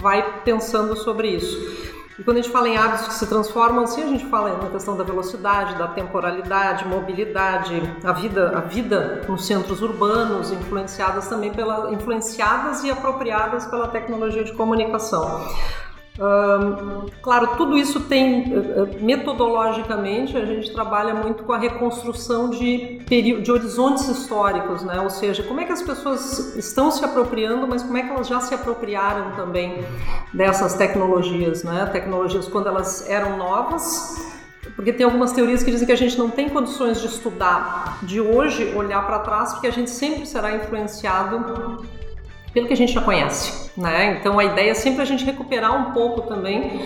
vai 0.01 0.41
pensando 0.43 0.97
sobre 0.97 1.29
isso. 1.29 1.89
E 2.19 2.25
quando 2.25 2.39
a 2.39 2.43
gente 2.43 2.51
fala 2.51 2.69
em 2.69 2.77
hábitos 2.77 3.07
que 3.07 3.15
se 3.15 3.27
transformam, 3.29 3.85
assim, 3.85 4.03
a 4.03 4.07
gente 4.09 4.27
fala 4.27 4.59
na 4.61 4.69
questão 4.71 4.97
da 4.97 5.05
velocidade, 5.05 5.77
da 5.77 5.87
temporalidade, 5.87 6.85
mobilidade, 6.89 7.81
a 8.03 8.13
vida, 8.13 8.59
a 8.59 8.61
vida 8.61 9.23
nos 9.29 9.47
centros 9.47 9.81
urbanos, 9.83 10.51
influenciadas 10.51 11.29
também 11.29 11.53
pela, 11.53 11.93
influenciadas 11.93 12.83
e 12.83 12.91
apropriadas 12.91 13.67
pela 13.67 13.87
tecnologia 13.87 14.43
de 14.43 14.53
comunicação 14.53 15.47
claro, 17.23 17.57
tudo 17.57 17.79
isso 17.79 18.01
tem, 18.01 18.53
eh, 18.53 18.57
eh, 18.57 18.99
metodologicamente, 19.01 20.37
a 20.37 20.45
gente 20.45 20.73
trabalha 20.73 21.15
muito 21.15 21.45
com 21.45 21.53
a 21.53 21.59
reconstrução 21.59 22.51
de, 22.51 22.99
de 22.99 23.53
horizontes 23.53 24.09
históricos, 24.09 24.83
né? 24.83 25.01
ou 25.01 25.11
seja, 25.11 25.45
como 25.45 25.61
é 25.61 25.65
que 25.65 25.73
as 25.73 25.83
pessoas 25.83 26.57
estão 26.57 26.91
se 26.91 27.05
apropriando, 27.05 27.69
mas 27.69 27.85
como 27.85 27.97
é 27.97 28.03
que 28.03 28.11
elas 28.11 28.27
já 28.27 28.41
se 28.41 28.53
apropriaram 28.53 29.37
também 29.37 29.85
dessas 30.35 30.75
tecnologias, 30.75 31.63
né? 31.63 31.89
tecnologias 31.93 32.49
quando 32.49 32.67
elas 32.67 33.09
eram 33.09 33.37
novas, 33.37 34.39
porque 34.75 34.93
tem 34.93 35.05
algumas 35.05 35.33
teorias 35.33 35.63
que 35.63 35.71
dizem 35.71 35.87
que 35.87 35.93
a 35.93 35.97
gente 35.97 36.19
não 36.19 36.31
tem 36.31 36.49
condições 36.49 37.01
de 37.01 37.07
estudar 37.07 37.99
de 38.03 38.21
hoje, 38.21 38.75
olhar 38.77 39.07
para 39.07 39.21
trás, 39.21 39.53
porque 39.53 39.69
a 39.69 39.73
gente 39.73 39.91
sempre 39.91 40.27
será 40.27 40.57
influenciado 40.57 41.87
pelo 42.53 42.67
que 42.67 42.73
a 42.73 42.77
gente 42.77 42.93
já 42.93 43.01
conhece, 43.01 43.71
né? 43.77 44.19
Então 44.19 44.39
a 44.39 44.45
ideia 44.45 44.71
é 44.71 44.75
sempre 44.75 45.03
a 45.03 45.05
gente 45.05 45.25
recuperar 45.25 45.75
um 45.75 45.93
pouco 45.93 46.23
também 46.23 46.81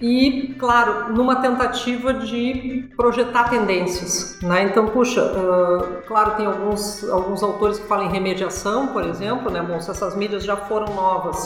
e, 0.00 0.54
claro, 0.58 1.14
numa 1.14 1.36
tentativa 1.36 2.12
de 2.12 2.86
projetar 2.96 3.48
tendências, 3.48 4.38
né? 4.42 4.64
Então, 4.64 4.88
puxa, 4.88 5.22
uh, 5.22 6.02
claro, 6.06 6.32
tem 6.32 6.44
alguns, 6.44 7.02
alguns 7.08 7.42
autores 7.42 7.78
que 7.78 7.86
falam 7.86 8.06
em 8.06 8.12
remediação, 8.12 8.88
por 8.88 9.04
exemplo, 9.04 9.50
né? 9.50 9.62
Bom, 9.62 9.80
se 9.80 9.90
essas 9.90 10.14
mídias 10.14 10.44
já 10.44 10.54
foram 10.54 10.94
novas, 10.94 11.38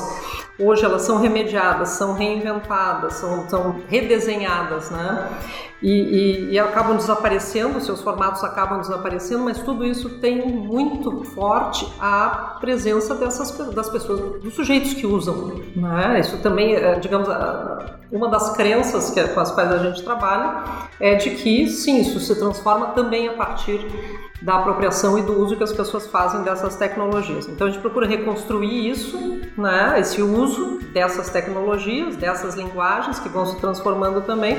hoje 0.58 0.84
elas 0.84 1.02
são 1.02 1.18
remediadas, 1.18 1.90
são 1.90 2.14
reinventadas, 2.14 3.14
são, 3.14 3.48
são 3.48 3.82
redesenhadas, 3.88 4.90
né? 4.90 5.28
E, 5.82 5.90
e, 5.90 6.50
e, 6.52 6.58
acabam 6.58 6.94
desaparecendo, 6.94 7.80
seus 7.80 8.02
formatos 8.02 8.44
acabam 8.44 8.80
desaparecendo, 8.80 9.44
mas 9.44 9.60
tudo 9.60 9.84
isso 9.86 10.10
tem 10.18 10.46
muito 10.46 11.24
forte 11.24 11.90
a 11.98 12.58
presença 12.60 13.14
dessas 13.14 13.50
das 13.74 13.88
pessoas, 13.88 14.42
dos 14.42 14.52
sujeitos 14.54 14.92
que 14.92 15.06
usam. 15.06 15.58
Né? 15.74 16.20
Isso 16.20 16.36
também, 16.38 16.74
é, 16.74 16.98
digamos, 16.98 17.28
uma 18.12 18.28
das 18.28 18.54
crenças 18.54 19.10
que, 19.10 19.26
com 19.28 19.40
as 19.40 19.52
quais 19.52 19.72
a 19.72 19.78
gente 19.78 20.02
trabalha 20.02 20.64
é 21.00 21.14
de 21.14 21.30
que, 21.30 21.66
sim, 21.68 22.00
isso 22.00 22.20
se 22.20 22.34
transforma 22.34 22.88
também 22.88 23.28
a 23.28 23.32
partir 23.32 23.80
da 24.42 24.56
apropriação 24.56 25.18
e 25.18 25.22
do 25.22 25.38
uso 25.40 25.56
que 25.56 25.62
as 25.62 25.72
pessoas 25.72 26.06
fazem 26.06 26.42
dessas 26.42 26.76
tecnologias. 26.76 27.48
Então 27.48 27.66
a 27.66 27.70
gente 27.70 27.80
procura 27.80 28.06
reconstruir 28.06 28.90
isso, 28.90 29.40
né, 29.56 29.98
esse 29.98 30.22
uso 30.22 30.78
dessas 30.92 31.30
tecnologias, 31.30 32.16
dessas 32.16 32.54
linguagens 32.54 33.18
que 33.18 33.28
vão 33.28 33.46
se 33.46 33.56
transformando 33.60 34.22
também 34.22 34.56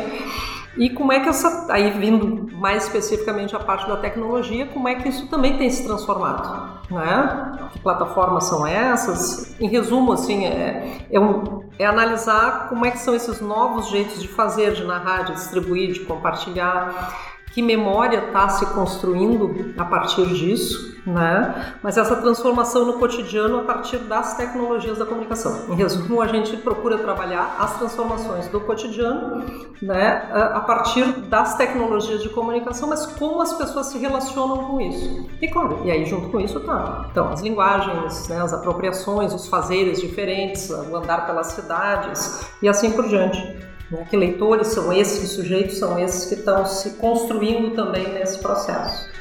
E 0.78 0.90
como 0.90 1.12
é 1.12 1.20
que 1.20 1.28
essa, 1.28 1.68
aí 1.72 1.92
vindo 1.92 2.50
mais 2.56 2.86
especificamente 2.86 3.56
a 3.56 3.60
parte 3.60 3.88
da 3.88 3.98
tecnologia, 3.98 4.66
como 4.68 4.88
é 4.88 4.96
que 4.96 5.10
isso 5.10 5.28
também 5.28 5.58
tem 5.58 5.70
se 5.70 5.84
transformado? 5.84 6.82
Né? 6.90 7.70
Que 7.74 7.80
plataformas 7.80 8.46
são 8.46 8.66
essas? 8.66 9.60
Em 9.60 9.68
resumo, 9.68 10.14
assim, 10.14 10.46
é, 10.46 11.06
é, 11.12 11.20
um, 11.20 11.64
é 11.78 11.86
analisar 11.86 12.70
como 12.70 12.86
é 12.86 12.92
que 12.92 13.00
são 13.00 13.14
esses 13.14 13.42
novos 13.42 13.90
jeitos 13.90 14.22
de 14.22 14.28
fazer, 14.28 14.74
de 14.74 14.86
narrar, 14.86 15.24
de 15.24 15.34
distribuir, 15.34 15.92
de 15.92 16.00
compartilhar 16.02 17.31
que 17.54 17.62
memória 17.62 18.26
está 18.28 18.50
se 18.50 18.66
construindo 18.68 19.74
a 19.78 19.86
partir 19.86 20.26
disso, 20.34 21.00
né? 21.06 21.74
Mas 21.82 21.98
essa 21.98 22.16
transformação 22.16 22.86
no 22.86 22.94
cotidiano 22.94 23.60
a 23.60 23.64
partir 23.64 23.98
das 23.98 24.38
tecnologias 24.38 24.98
da 24.98 25.06
comunicação. 25.06 25.66
Em 25.70 25.76
resumo, 25.76 26.22
a 26.22 26.28
gente 26.28 26.56
procura 26.58 26.98
trabalhar 26.98 27.58
as 27.60 27.78
transformações 27.78 28.48
do 28.48 28.60
cotidiano, 28.62 29.44
né, 29.82 30.30
a 30.32 30.60
partir 30.60 31.04
das 31.28 31.56
tecnologias 31.56 32.22
de 32.22 32.30
comunicação, 32.30 32.88
mas 32.88 33.06
como 33.06 33.42
as 33.42 33.54
pessoas 33.54 33.88
se 33.88 33.98
relacionam 33.98 34.66
com 34.66 34.80
isso. 34.80 35.28
E 35.42 35.48
claro, 35.48 35.82
e 35.84 35.92
aí 35.92 36.06
junto 36.06 36.30
com 36.30 36.40
isso 36.40 36.60
tá, 36.60 37.08
então 37.12 37.30
as 37.30 37.42
linguagens, 37.42 38.28
né, 38.28 38.40
as 38.42 38.54
apropriações, 38.54 39.34
os 39.34 39.48
fazeres 39.48 40.00
diferentes, 40.00 40.70
o 40.70 40.96
andar 40.96 41.26
pelas 41.26 41.48
cidades 41.48 42.46
e 42.62 42.70
assim 42.70 42.92
por 42.92 43.08
diante. 43.08 43.71
Né? 43.92 44.08
Que 44.10 44.16
leitores 44.16 44.68
são 44.68 44.92
esses, 44.94 45.20
que 45.20 45.28
sujeitos 45.28 45.78
são 45.78 46.00
esses 46.00 46.26
que 46.26 46.36
estão 46.36 46.66
se 46.66 46.92
construindo 46.92 47.76
também 47.76 48.14
nesse 48.14 48.40
processo. 48.40 49.12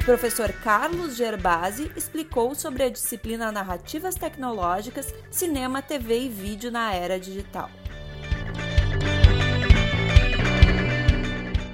O 0.00 0.04
professor 0.04 0.50
Carlos 0.64 1.14
Gerbasi 1.14 1.90
explicou 1.94 2.54
sobre 2.54 2.84
a 2.84 2.88
disciplina 2.88 3.52
Narrativas 3.52 4.14
Tecnológicas, 4.14 5.14
Cinema, 5.30 5.82
TV 5.82 6.20
e 6.20 6.28
Vídeo 6.28 6.70
na 6.70 6.94
Era 6.94 7.18
Digital. 7.20 7.70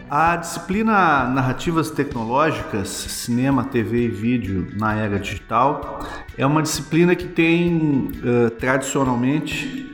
A 0.08 0.36
disciplina 0.36 1.24
Narrativas 1.24 1.90
Tecnológicas, 1.90 2.88
Cinema, 2.88 3.64
TV 3.64 4.04
e 4.04 4.08
Vídeo 4.08 4.68
na 4.78 4.94
Era 4.94 5.18
Digital 5.18 6.06
é 6.38 6.46
uma 6.46 6.62
disciplina 6.62 7.16
que 7.16 7.26
tem 7.26 8.12
uh, 8.22 8.50
tradicionalmente 8.50 9.92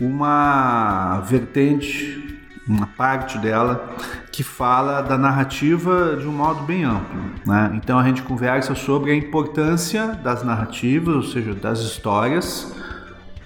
uma 0.00 1.20
vertente, 1.20 2.40
uma 2.66 2.86
parte 2.86 3.36
dela 3.36 3.94
que 4.32 4.42
fala 4.42 5.02
da 5.02 5.18
narrativa 5.18 6.16
de 6.16 6.26
um 6.26 6.32
modo 6.32 6.62
bem 6.62 6.84
amplo. 6.84 7.20
Né? 7.44 7.72
Então 7.74 7.98
a 7.98 8.04
gente 8.04 8.22
conversa 8.22 8.74
sobre 8.74 9.10
a 9.10 9.14
importância 9.14 10.06
das 10.24 10.42
narrativas, 10.42 11.14
ou 11.16 11.22
seja, 11.22 11.54
das 11.54 11.80
histórias 11.80 12.79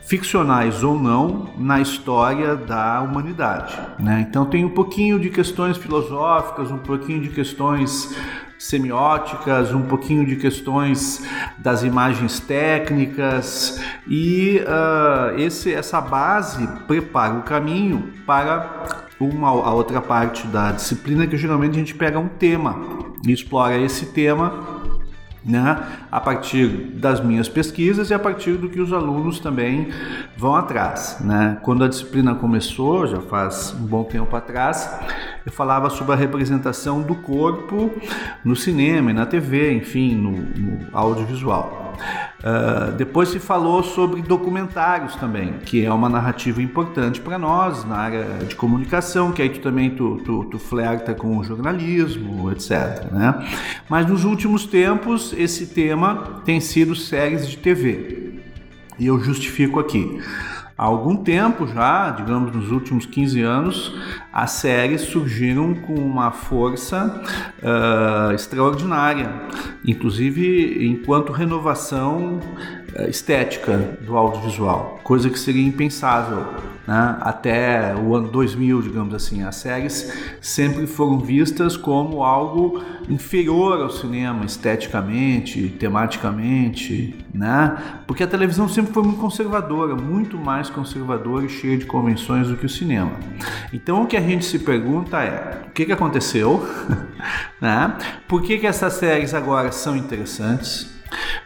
ficcionais 0.06 0.82
ou 0.82 0.98
não, 0.98 1.50
na 1.56 1.80
história 1.80 2.54
da 2.54 3.00
humanidade. 3.00 3.74
Né? 3.98 4.26
Então 4.28 4.44
tem 4.44 4.64
um 4.64 4.70
pouquinho 4.70 5.18
de 5.18 5.30
questões 5.30 5.76
filosóficas, 5.76 6.70
um 6.70 6.78
pouquinho 6.78 7.22
de 7.22 7.30
questões 7.30 8.14
semióticas, 8.58 9.72
um 9.72 9.82
pouquinho 9.82 10.24
de 10.24 10.36
questões 10.36 11.22
das 11.58 11.82
imagens 11.82 12.40
técnicas 12.40 13.80
e 14.06 14.60
uh, 14.60 15.38
esse, 15.38 15.72
essa 15.72 16.00
base 16.00 16.66
prepara 16.86 17.34
o 17.34 17.42
caminho 17.42 18.12
para 18.26 19.04
uma 19.20 19.48
a 19.48 19.72
outra 19.72 20.00
parte 20.00 20.46
da 20.46 20.72
disciplina 20.72 21.26
que 21.26 21.36
geralmente 21.36 21.72
a 21.72 21.78
gente 21.78 21.94
pega 21.94 22.18
um 22.18 22.28
tema 22.28 22.78
e 23.26 23.32
explora 23.32 23.78
esse 23.78 24.06
tema 24.06 24.73
né, 25.44 25.82
a 26.10 26.20
partir 26.20 26.68
das 26.68 27.20
minhas 27.20 27.48
pesquisas 27.48 28.10
e 28.10 28.14
a 28.14 28.18
partir 28.18 28.52
do 28.52 28.68
que 28.68 28.80
os 28.80 28.92
alunos 28.92 29.38
também 29.38 29.90
vão 30.36 30.56
atrás. 30.56 31.18
Né? 31.20 31.58
Quando 31.62 31.84
a 31.84 31.88
disciplina 31.88 32.34
começou, 32.34 33.06
já 33.06 33.20
faz 33.20 33.74
um 33.78 33.86
bom 33.86 34.04
tempo 34.04 34.34
atrás, 34.34 34.90
eu 35.44 35.52
falava 35.52 35.90
sobre 35.90 36.14
a 36.14 36.16
representação 36.16 37.02
do 37.02 37.14
corpo 37.14 37.90
no 38.44 38.56
cinema 38.56 39.12
na 39.12 39.26
TV, 39.26 39.72
enfim, 39.74 40.14
no, 40.14 40.30
no 40.32 40.88
audiovisual. 40.92 41.83
Uh, 42.44 42.92
depois 42.92 43.30
se 43.30 43.38
falou 43.38 43.82
sobre 43.82 44.20
documentários 44.20 45.16
também, 45.16 45.54
que 45.64 45.82
é 45.82 45.90
uma 45.90 46.10
narrativa 46.10 46.60
importante 46.60 47.18
para 47.18 47.38
nós 47.38 47.86
na 47.86 47.96
área 47.96 48.24
de 48.46 48.54
comunicação, 48.54 49.32
que 49.32 49.40
aí 49.40 49.48
tu 49.48 49.60
também 49.60 49.88
tu, 49.88 50.18
tu, 50.18 50.44
tu 50.44 50.58
flerta 50.58 51.14
com 51.14 51.38
o 51.38 51.42
jornalismo, 51.42 52.52
etc. 52.52 53.10
Né? 53.10 53.48
Mas 53.88 54.06
nos 54.06 54.24
últimos 54.24 54.66
tempos 54.66 55.32
esse 55.38 55.68
tema 55.68 56.42
tem 56.44 56.60
sido 56.60 56.94
séries 56.94 57.48
de 57.48 57.56
TV. 57.56 58.34
E 58.98 59.06
eu 59.06 59.18
justifico 59.18 59.80
aqui. 59.80 60.20
Há 60.76 60.84
algum 60.84 61.16
tempo 61.16 61.68
já, 61.68 62.10
digamos 62.10 62.52
nos 62.52 62.72
últimos 62.72 63.06
15 63.06 63.40
anos, 63.42 63.96
as 64.32 64.50
séries 64.50 65.02
surgiram 65.02 65.72
com 65.72 65.94
uma 65.94 66.32
força 66.32 67.22
uh, 67.62 68.32
extraordinária, 68.32 69.30
inclusive 69.84 70.84
enquanto 70.84 71.32
renovação 71.32 72.40
uh, 72.98 73.08
estética 73.08 73.96
do 74.00 74.16
audiovisual, 74.16 74.98
coisa 75.04 75.30
que 75.30 75.38
seria 75.38 75.64
impensável 75.64 76.44
né? 76.86 77.16
até 77.20 77.94
o 77.94 78.14
ano 78.14 78.28
2000, 78.28 78.82
digamos 78.82 79.14
assim. 79.14 79.42
As 79.42 79.56
séries 79.56 80.12
sempre 80.40 80.86
foram 80.86 81.18
vistas 81.18 81.76
como 81.76 82.22
algo 82.22 82.82
inferior 83.08 83.80
ao 83.80 83.90
cinema 83.90 84.44
esteticamente, 84.44 85.68
tematicamente, 85.78 87.14
né? 87.32 87.76
porque 88.06 88.22
a 88.22 88.26
televisão 88.26 88.68
sempre 88.68 88.92
foi 88.92 89.02
muito 89.02 89.20
conservadora, 89.20 89.94
muito 89.94 90.38
mais 90.38 90.70
conservadora 90.70 91.46
e 91.46 91.48
cheia 91.48 91.76
de 91.76 91.86
convenções 91.86 92.48
do 92.48 92.56
que 92.56 92.66
o 92.66 92.68
cinema. 92.68 93.12
Então 93.72 94.02
o 94.02 94.06
que 94.06 94.16
a 94.16 94.20
gente 94.20 94.44
se 94.44 94.58
pergunta 94.58 95.22
é: 95.22 95.62
o 95.68 95.70
que, 95.70 95.84
que 95.86 95.92
aconteceu? 95.92 96.66
né? 97.60 97.96
Por 98.28 98.42
que, 98.42 98.58
que 98.58 98.66
essas 98.66 98.94
séries 98.94 99.34
agora 99.34 99.72
são 99.72 99.96
interessantes? 99.96 100.93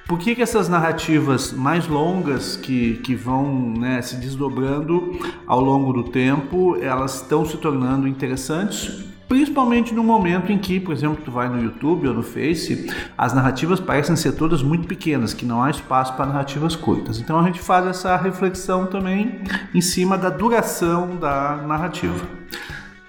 Por 0.07 0.19
que, 0.19 0.35
que 0.35 0.43
essas 0.43 0.69
narrativas 0.69 1.53
mais 1.53 1.87
longas 1.87 2.57
que, 2.57 2.95
que 2.99 3.15
vão 3.15 3.75
né, 3.79 4.01
se 4.03 4.17
desdobrando 4.17 5.19
ao 5.47 5.61
longo 5.61 5.93
do 5.93 6.05
tempo, 6.05 6.77
elas 6.81 7.17
estão 7.17 7.45
se 7.45 7.57
tornando 7.59 8.09
interessantes? 8.09 9.05
Principalmente 9.29 9.95
no 9.95 10.03
momento 10.03 10.51
em 10.51 10.57
que, 10.57 10.81
por 10.81 10.95
exemplo, 10.95 11.19
tu 11.23 11.31
vai 11.31 11.51
no 11.51 11.63
YouTube 11.63 12.09
ou 12.09 12.15
no 12.15 12.23
Face, 12.23 12.91
as 13.17 13.35
narrativas 13.35 13.79
parecem 13.79 14.17
ser 14.17 14.33
todas 14.33 14.63
muito 14.63 14.89
pequenas, 14.89 15.35
que 15.35 15.45
não 15.45 15.63
há 15.63 15.69
espaço 15.69 16.15
para 16.15 16.25
narrativas 16.25 16.75
curtas. 16.75 17.21
Então 17.21 17.39
a 17.39 17.43
gente 17.43 17.61
faz 17.61 17.87
essa 17.87 18.17
reflexão 18.17 18.87
também 18.87 19.43
em 19.75 19.83
cima 19.83 20.17
da 20.17 20.31
duração 20.31 21.17
da 21.17 21.57
narrativa. 21.67 22.27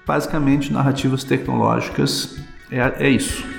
Basicamente, 0.06 0.74
narrativas 0.74 1.24
tecnológicas 1.24 2.38
é, 2.69 3.06
é 3.06 3.10
isso. 3.10 3.59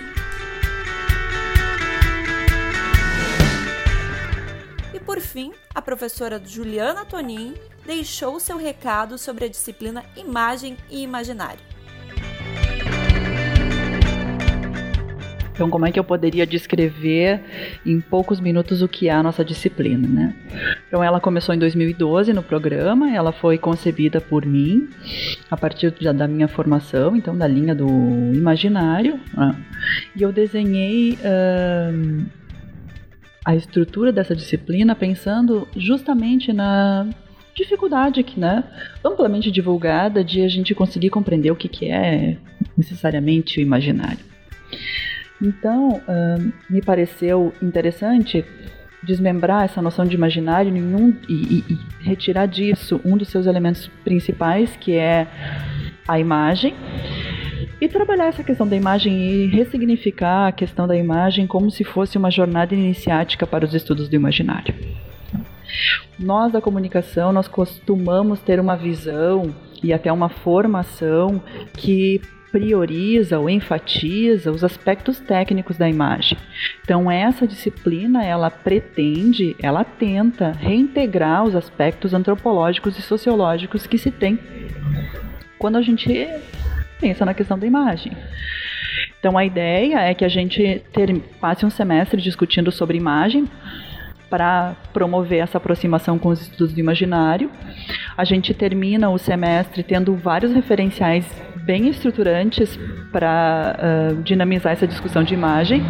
A 5.74 5.80
professora 5.80 6.40
Juliana 6.44 7.04
Tonin 7.04 7.54
deixou 7.86 8.40
seu 8.40 8.56
recado 8.56 9.16
sobre 9.16 9.44
a 9.44 9.48
disciplina 9.48 10.04
Imagem 10.16 10.76
e 10.90 11.02
Imaginário. 11.02 11.60
Então, 15.52 15.68
como 15.68 15.84
é 15.86 15.92
que 15.92 16.00
eu 16.00 16.04
poderia 16.04 16.46
descrever 16.46 17.42
em 17.84 18.00
poucos 18.00 18.40
minutos 18.40 18.80
o 18.80 18.88
que 18.88 19.08
é 19.08 19.12
a 19.12 19.22
nossa 19.22 19.44
disciplina, 19.44 20.08
né? 20.08 20.34
Então, 20.88 21.04
ela 21.04 21.20
começou 21.20 21.54
em 21.54 21.58
2012 21.58 22.32
no 22.32 22.42
programa, 22.42 23.14
ela 23.14 23.30
foi 23.30 23.58
concebida 23.58 24.22
por 24.22 24.46
mim 24.46 24.88
a 25.50 25.56
partir 25.58 25.90
da 26.14 26.26
minha 26.26 26.48
formação, 26.48 27.14
então 27.14 27.36
da 27.36 27.46
linha 27.46 27.74
do 27.74 27.86
imaginário, 28.32 29.20
né? 29.34 29.54
e 30.16 30.22
eu 30.22 30.32
desenhei 30.32 31.18
uh, 31.20 32.39
a 33.44 33.54
estrutura 33.54 34.12
dessa 34.12 34.34
disciplina 34.34 34.94
pensando 34.94 35.66
justamente 35.76 36.52
na 36.52 37.08
dificuldade 37.54 38.22
que, 38.22 38.38
né, 38.38 38.64
amplamente 39.04 39.50
divulgada 39.50 40.22
de 40.22 40.42
a 40.42 40.48
gente 40.48 40.74
conseguir 40.74 41.10
compreender 41.10 41.50
o 41.50 41.56
que, 41.56 41.68
que 41.68 41.90
é 41.90 42.36
necessariamente 42.76 43.58
o 43.58 43.62
imaginário. 43.62 44.24
Então, 45.42 46.00
me 46.68 46.82
pareceu 46.82 47.52
interessante 47.62 48.44
desmembrar 49.02 49.64
essa 49.64 49.80
noção 49.80 50.04
de 50.04 50.14
imaginário 50.14 50.76
em 50.76 50.94
um, 50.94 51.16
e, 51.28 51.32
e, 51.32 51.64
e 51.72 52.04
retirar 52.04 52.46
disso 52.46 53.00
um 53.04 53.16
dos 53.16 53.28
seus 53.28 53.46
elementos 53.46 53.88
principais, 54.04 54.76
que 54.76 54.92
é 54.92 55.26
a 56.06 56.18
imagem, 56.18 56.74
e 57.80 57.88
trabalhar 57.88 58.26
essa 58.26 58.44
questão 58.44 58.68
da 58.68 58.76
imagem 58.76 59.12
e 59.14 59.46
ressignificar 59.46 60.48
a 60.48 60.52
questão 60.52 60.86
da 60.86 60.96
imagem 60.96 61.46
como 61.46 61.70
se 61.70 61.82
fosse 61.82 62.18
uma 62.18 62.30
jornada 62.30 62.74
iniciática 62.74 63.46
para 63.46 63.64
os 63.64 63.74
estudos 63.74 64.08
do 64.08 64.14
imaginário. 64.14 64.74
Nós 66.18 66.52
da 66.52 66.60
comunicação, 66.60 67.32
nós 67.32 67.48
costumamos 67.48 68.40
ter 68.40 68.60
uma 68.60 68.76
visão 68.76 69.54
e 69.82 69.92
até 69.92 70.12
uma 70.12 70.28
formação 70.28 71.42
que 71.72 72.20
prioriza 72.52 73.38
ou 73.38 73.48
enfatiza 73.48 74.50
os 74.50 74.64
aspectos 74.64 75.18
técnicos 75.20 75.78
da 75.78 75.88
imagem. 75.88 76.36
Então 76.84 77.10
essa 77.10 77.46
disciplina 77.46 78.24
ela 78.24 78.50
pretende, 78.50 79.56
ela 79.62 79.84
tenta 79.84 80.52
reintegrar 80.52 81.44
os 81.44 81.54
aspectos 81.54 82.12
antropológicos 82.12 82.98
e 82.98 83.02
sociológicos 83.02 83.86
que 83.86 83.96
se 83.96 84.10
tem 84.10 84.38
quando 85.58 85.76
a 85.76 85.82
gente 85.82 86.28
pensa 87.00 87.24
na 87.24 87.34
questão 87.34 87.58
da 87.58 87.66
imagem. 87.66 88.12
Então 89.18 89.36
a 89.36 89.44
ideia 89.44 90.00
é 90.00 90.14
que 90.14 90.24
a 90.24 90.28
gente 90.28 90.82
ter, 90.92 91.14
passe 91.40 91.64
um 91.64 91.70
semestre 91.70 92.20
discutindo 92.20 92.70
sobre 92.70 92.96
imagem 92.96 93.46
para 94.30 94.76
promover 94.92 95.40
essa 95.40 95.58
aproximação 95.58 96.18
com 96.18 96.28
os 96.28 96.40
estudos 96.40 96.72
do 96.72 96.80
imaginário. 96.80 97.50
A 98.16 98.24
gente 98.24 98.54
termina 98.54 99.10
o 99.10 99.18
semestre 99.18 99.82
tendo 99.82 100.14
vários 100.14 100.52
referenciais 100.52 101.26
bem 101.64 101.88
estruturantes 101.88 102.78
para 103.12 103.76
uh, 103.76 104.22
dinamizar 104.22 104.72
essa 104.72 104.86
discussão 104.86 105.22
de 105.22 105.34
imagem 105.34 105.82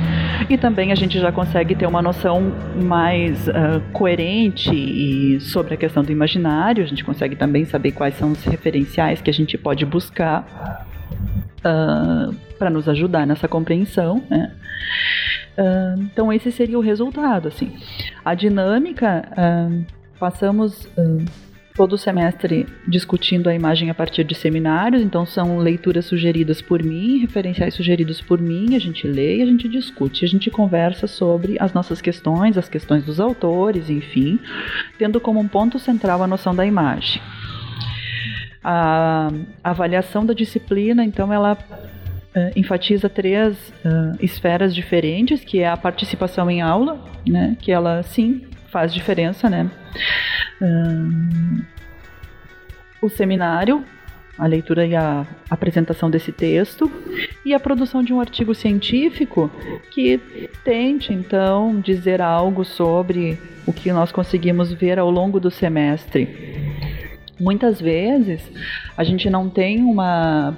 e 0.48 0.58
também 0.58 0.90
a 0.90 0.94
gente 0.94 1.18
já 1.20 1.30
consegue 1.30 1.74
ter 1.74 1.86
uma 1.86 2.02
noção 2.02 2.52
mais 2.82 3.46
uh, 3.46 3.80
coerente 3.92 5.38
sobre 5.40 5.74
a 5.74 5.76
questão 5.76 6.02
do 6.02 6.10
imaginário. 6.10 6.82
A 6.82 6.86
gente 6.86 7.04
consegue 7.04 7.36
também 7.36 7.64
saber 7.64 7.92
quais 7.92 8.14
são 8.14 8.32
os 8.32 8.44
referenciais 8.44 9.22
que 9.22 9.30
a 9.30 9.32
gente 9.32 9.56
pode 9.56 9.86
buscar 9.86 10.88
uh, 11.60 12.34
para 12.58 12.70
nos 12.70 12.88
ajudar 12.88 13.26
nessa 13.26 13.48
compreensão. 13.48 14.22
Né? 14.28 14.52
Uh, 15.58 16.02
então 16.02 16.32
esse 16.32 16.50
seria 16.50 16.78
o 16.78 16.82
resultado. 16.82 17.48
Assim. 17.48 17.72
A 18.24 18.34
dinâmica, 18.34 19.28
uh, 19.32 19.84
passamos 20.18 20.88
todo 21.74 21.94
o 21.94 21.98
semestre 21.98 22.66
discutindo 22.86 23.48
a 23.48 23.54
imagem 23.54 23.88
a 23.88 23.94
partir 23.94 24.22
de 24.22 24.34
seminários, 24.34 25.00
então 25.00 25.24
são 25.24 25.58
leituras 25.58 26.04
sugeridas 26.04 26.60
por 26.60 26.82
mim, 26.82 27.18
referenciais 27.18 27.72
sugeridos 27.72 28.20
por 28.20 28.38
mim, 28.38 28.74
a 28.74 28.78
gente 28.78 29.06
lê 29.06 29.40
a 29.40 29.46
gente 29.46 29.66
discute, 29.66 30.24
a 30.24 30.28
gente 30.28 30.50
conversa 30.50 31.06
sobre 31.06 31.56
as 31.58 31.72
nossas 31.72 32.02
questões, 32.02 32.58
as 32.58 32.68
questões 32.68 33.04
dos 33.04 33.18
autores, 33.18 33.88
enfim, 33.88 34.38
tendo 34.98 35.18
como 35.20 35.40
um 35.40 35.48
ponto 35.48 35.78
central 35.78 36.22
a 36.22 36.26
noção 36.26 36.54
da 36.54 36.66
imagem. 36.66 37.22
A, 38.62 39.30
avaliação 39.64 40.24
da 40.24 40.34
disciplina, 40.34 41.04
então, 41.04 41.32
ela 41.32 41.52
uh, 41.54 42.52
enfatiza 42.54 43.08
três 43.08 43.56
uh, 43.84 44.16
esferas 44.20 44.74
diferentes, 44.74 45.42
que 45.42 45.60
é 45.60 45.68
a 45.68 45.76
participação 45.76 46.50
em 46.50 46.60
aula, 46.60 47.02
né, 47.26 47.56
que 47.60 47.72
ela, 47.72 48.02
sim, 48.02 48.42
faz 48.68 48.92
diferença, 48.92 49.48
né, 49.48 49.70
uh, 50.60 51.64
o 53.02 53.08
seminário, 53.08 53.84
a 54.38 54.46
leitura 54.46 54.86
e 54.86 54.96
a 54.96 55.26
apresentação 55.50 56.10
desse 56.10 56.32
texto 56.32 56.90
e 57.44 57.52
a 57.52 57.60
produção 57.60 58.02
de 58.02 58.12
um 58.12 58.20
artigo 58.20 58.54
científico 58.54 59.50
que 59.90 60.18
tente 60.64 61.12
então 61.12 61.78
dizer 61.78 62.22
algo 62.22 62.64
sobre 62.64 63.38
o 63.66 63.72
que 63.72 63.92
nós 63.92 64.10
conseguimos 64.10 64.72
ver 64.72 64.98
ao 64.98 65.10
longo 65.10 65.38
do 65.38 65.50
semestre 65.50 66.69
muitas 67.40 67.80
vezes 67.80 68.42
a 68.96 69.02
gente 69.02 69.28
não 69.30 69.48
tem 69.48 69.82
uma 69.82 70.56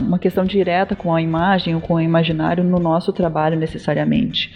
uma 0.00 0.18
questão 0.18 0.44
direta 0.44 0.94
com 0.96 1.14
a 1.14 1.22
imagem 1.22 1.74
ou 1.74 1.80
com 1.80 1.94
o 1.94 2.00
imaginário 2.00 2.64
no 2.64 2.78
nosso 2.78 3.12
trabalho 3.12 3.58
necessariamente. 3.58 4.52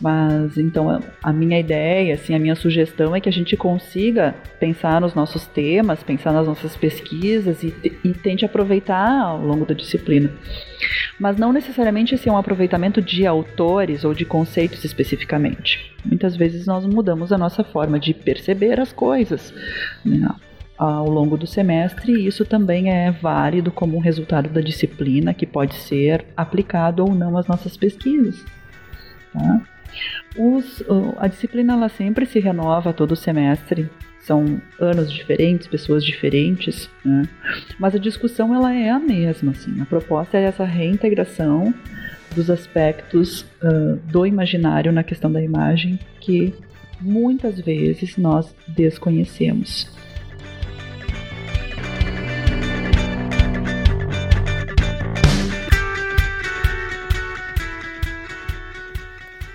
Mas 0.00 0.58
então 0.58 1.00
a 1.22 1.32
minha 1.32 1.60
ideia, 1.60 2.14
assim, 2.14 2.34
a 2.34 2.38
minha 2.38 2.56
sugestão 2.56 3.14
é 3.14 3.20
que 3.20 3.28
a 3.28 3.32
gente 3.32 3.56
consiga 3.56 4.34
pensar 4.58 5.00
nos 5.00 5.14
nossos 5.14 5.46
temas, 5.46 6.02
pensar 6.02 6.32
nas 6.32 6.46
nossas 6.46 6.76
pesquisas 6.76 7.62
e, 7.62 7.72
e 8.04 8.12
tente 8.12 8.44
aproveitar 8.44 9.20
ao 9.20 9.40
longo 9.40 9.64
da 9.64 9.74
disciplina. 9.74 10.30
Mas 11.20 11.36
não 11.36 11.52
necessariamente 11.52 12.14
esse 12.16 12.28
é 12.28 12.32
um 12.32 12.36
aproveitamento 12.36 13.00
de 13.00 13.24
autores 13.26 14.04
ou 14.04 14.12
de 14.12 14.24
conceitos 14.24 14.84
especificamente. 14.84 15.92
Muitas 16.04 16.34
vezes 16.34 16.66
nós 16.66 16.84
mudamos 16.84 17.32
a 17.32 17.38
nossa 17.38 17.62
forma 17.62 18.00
de 18.00 18.12
perceber 18.12 18.80
as 18.80 18.92
coisas. 18.92 19.54
Né? 20.04 20.28
Ao 20.82 21.08
longo 21.08 21.36
do 21.36 21.46
semestre, 21.46 22.12
e 22.12 22.26
isso 22.26 22.44
também 22.44 22.90
é 22.90 23.12
válido 23.12 23.70
como 23.70 23.96
um 23.96 24.00
resultado 24.00 24.48
da 24.48 24.60
disciplina 24.60 25.32
que 25.32 25.46
pode 25.46 25.76
ser 25.76 26.24
aplicado 26.36 27.04
ou 27.04 27.14
não 27.14 27.38
às 27.38 27.46
nossas 27.46 27.76
pesquisas. 27.76 28.44
Tá? 29.32 29.62
Os, 30.36 30.82
a 31.18 31.28
disciplina 31.28 31.74
ela 31.74 31.88
sempre 31.88 32.26
se 32.26 32.40
renova 32.40 32.92
todo 32.92 33.14
semestre, 33.14 33.88
são 34.22 34.60
anos 34.80 35.12
diferentes, 35.12 35.68
pessoas 35.68 36.04
diferentes, 36.04 36.90
né? 37.04 37.28
mas 37.78 37.94
a 37.94 37.98
discussão 37.98 38.52
ela 38.52 38.74
é 38.74 38.90
a 38.90 38.98
mesma. 38.98 39.52
Assim. 39.52 39.80
A 39.80 39.84
proposta 39.84 40.36
é 40.36 40.44
essa 40.44 40.64
reintegração 40.64 41.72
dos 42.34 42.50
aspectos 42.50 43.42
uh, 43.62 44.00
do 44.10 44.26
imaginário 44.26 44.90
na 44.90 45.04
questão 45.04 45.30
da 45.30 45.42
imagem 45.42 45.96
que 46.18 46.52
muitas 47.00 47.60
vezes 47.60 48.16
nós 48.16 48.52
desconhecemos. 48.66 50.02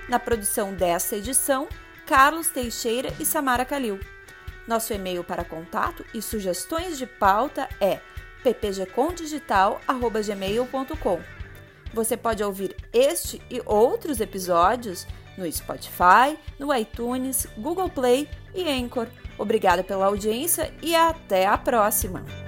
Na 0.07 0.19
produção 0.19 0.73
desta 0.73 1.17
edição, 1.17 1.67
Carlos 2.05 2.47
Teixeira 2.47 3.13
e 3.19 3.25
Samara 3.25 3.65
Calil. 3.65 3.99
Nosso 4.65 4.93
e-mail 4.93 5.21
para 5.23 5.43
contato 5.43 6.05
e 6.13 6.21
sugestões 6.21 6.97
de 6.97 7.05
pauta 7.05 7.67
é 7.79 7.99
ppgcondigital.gmail.com. 8.43 11.21
Você 11.93 12.17
pode 12.17 12.43
ouvir 12.43 12.75
este 12.93 13.41
e 13.49 13.61
outros 13.65 14.19
episódios 14.19 15.07
no 15.37 15.49
Spotify, 15.51 16.37
no 16.59 16.73
iTunes, 16.73 17.47
Google 17.57 17.89
Play 17.89 18.29
e 18.53 18.69
Anchor. 18.69 19.07
Obrigada 19.37 19.83
pela 19.83 20.07
audiência 20.07 20.73
e 20.81 20.95
até 20.95 21.45
a 21.45 21.57
próxima! 21.57 22.46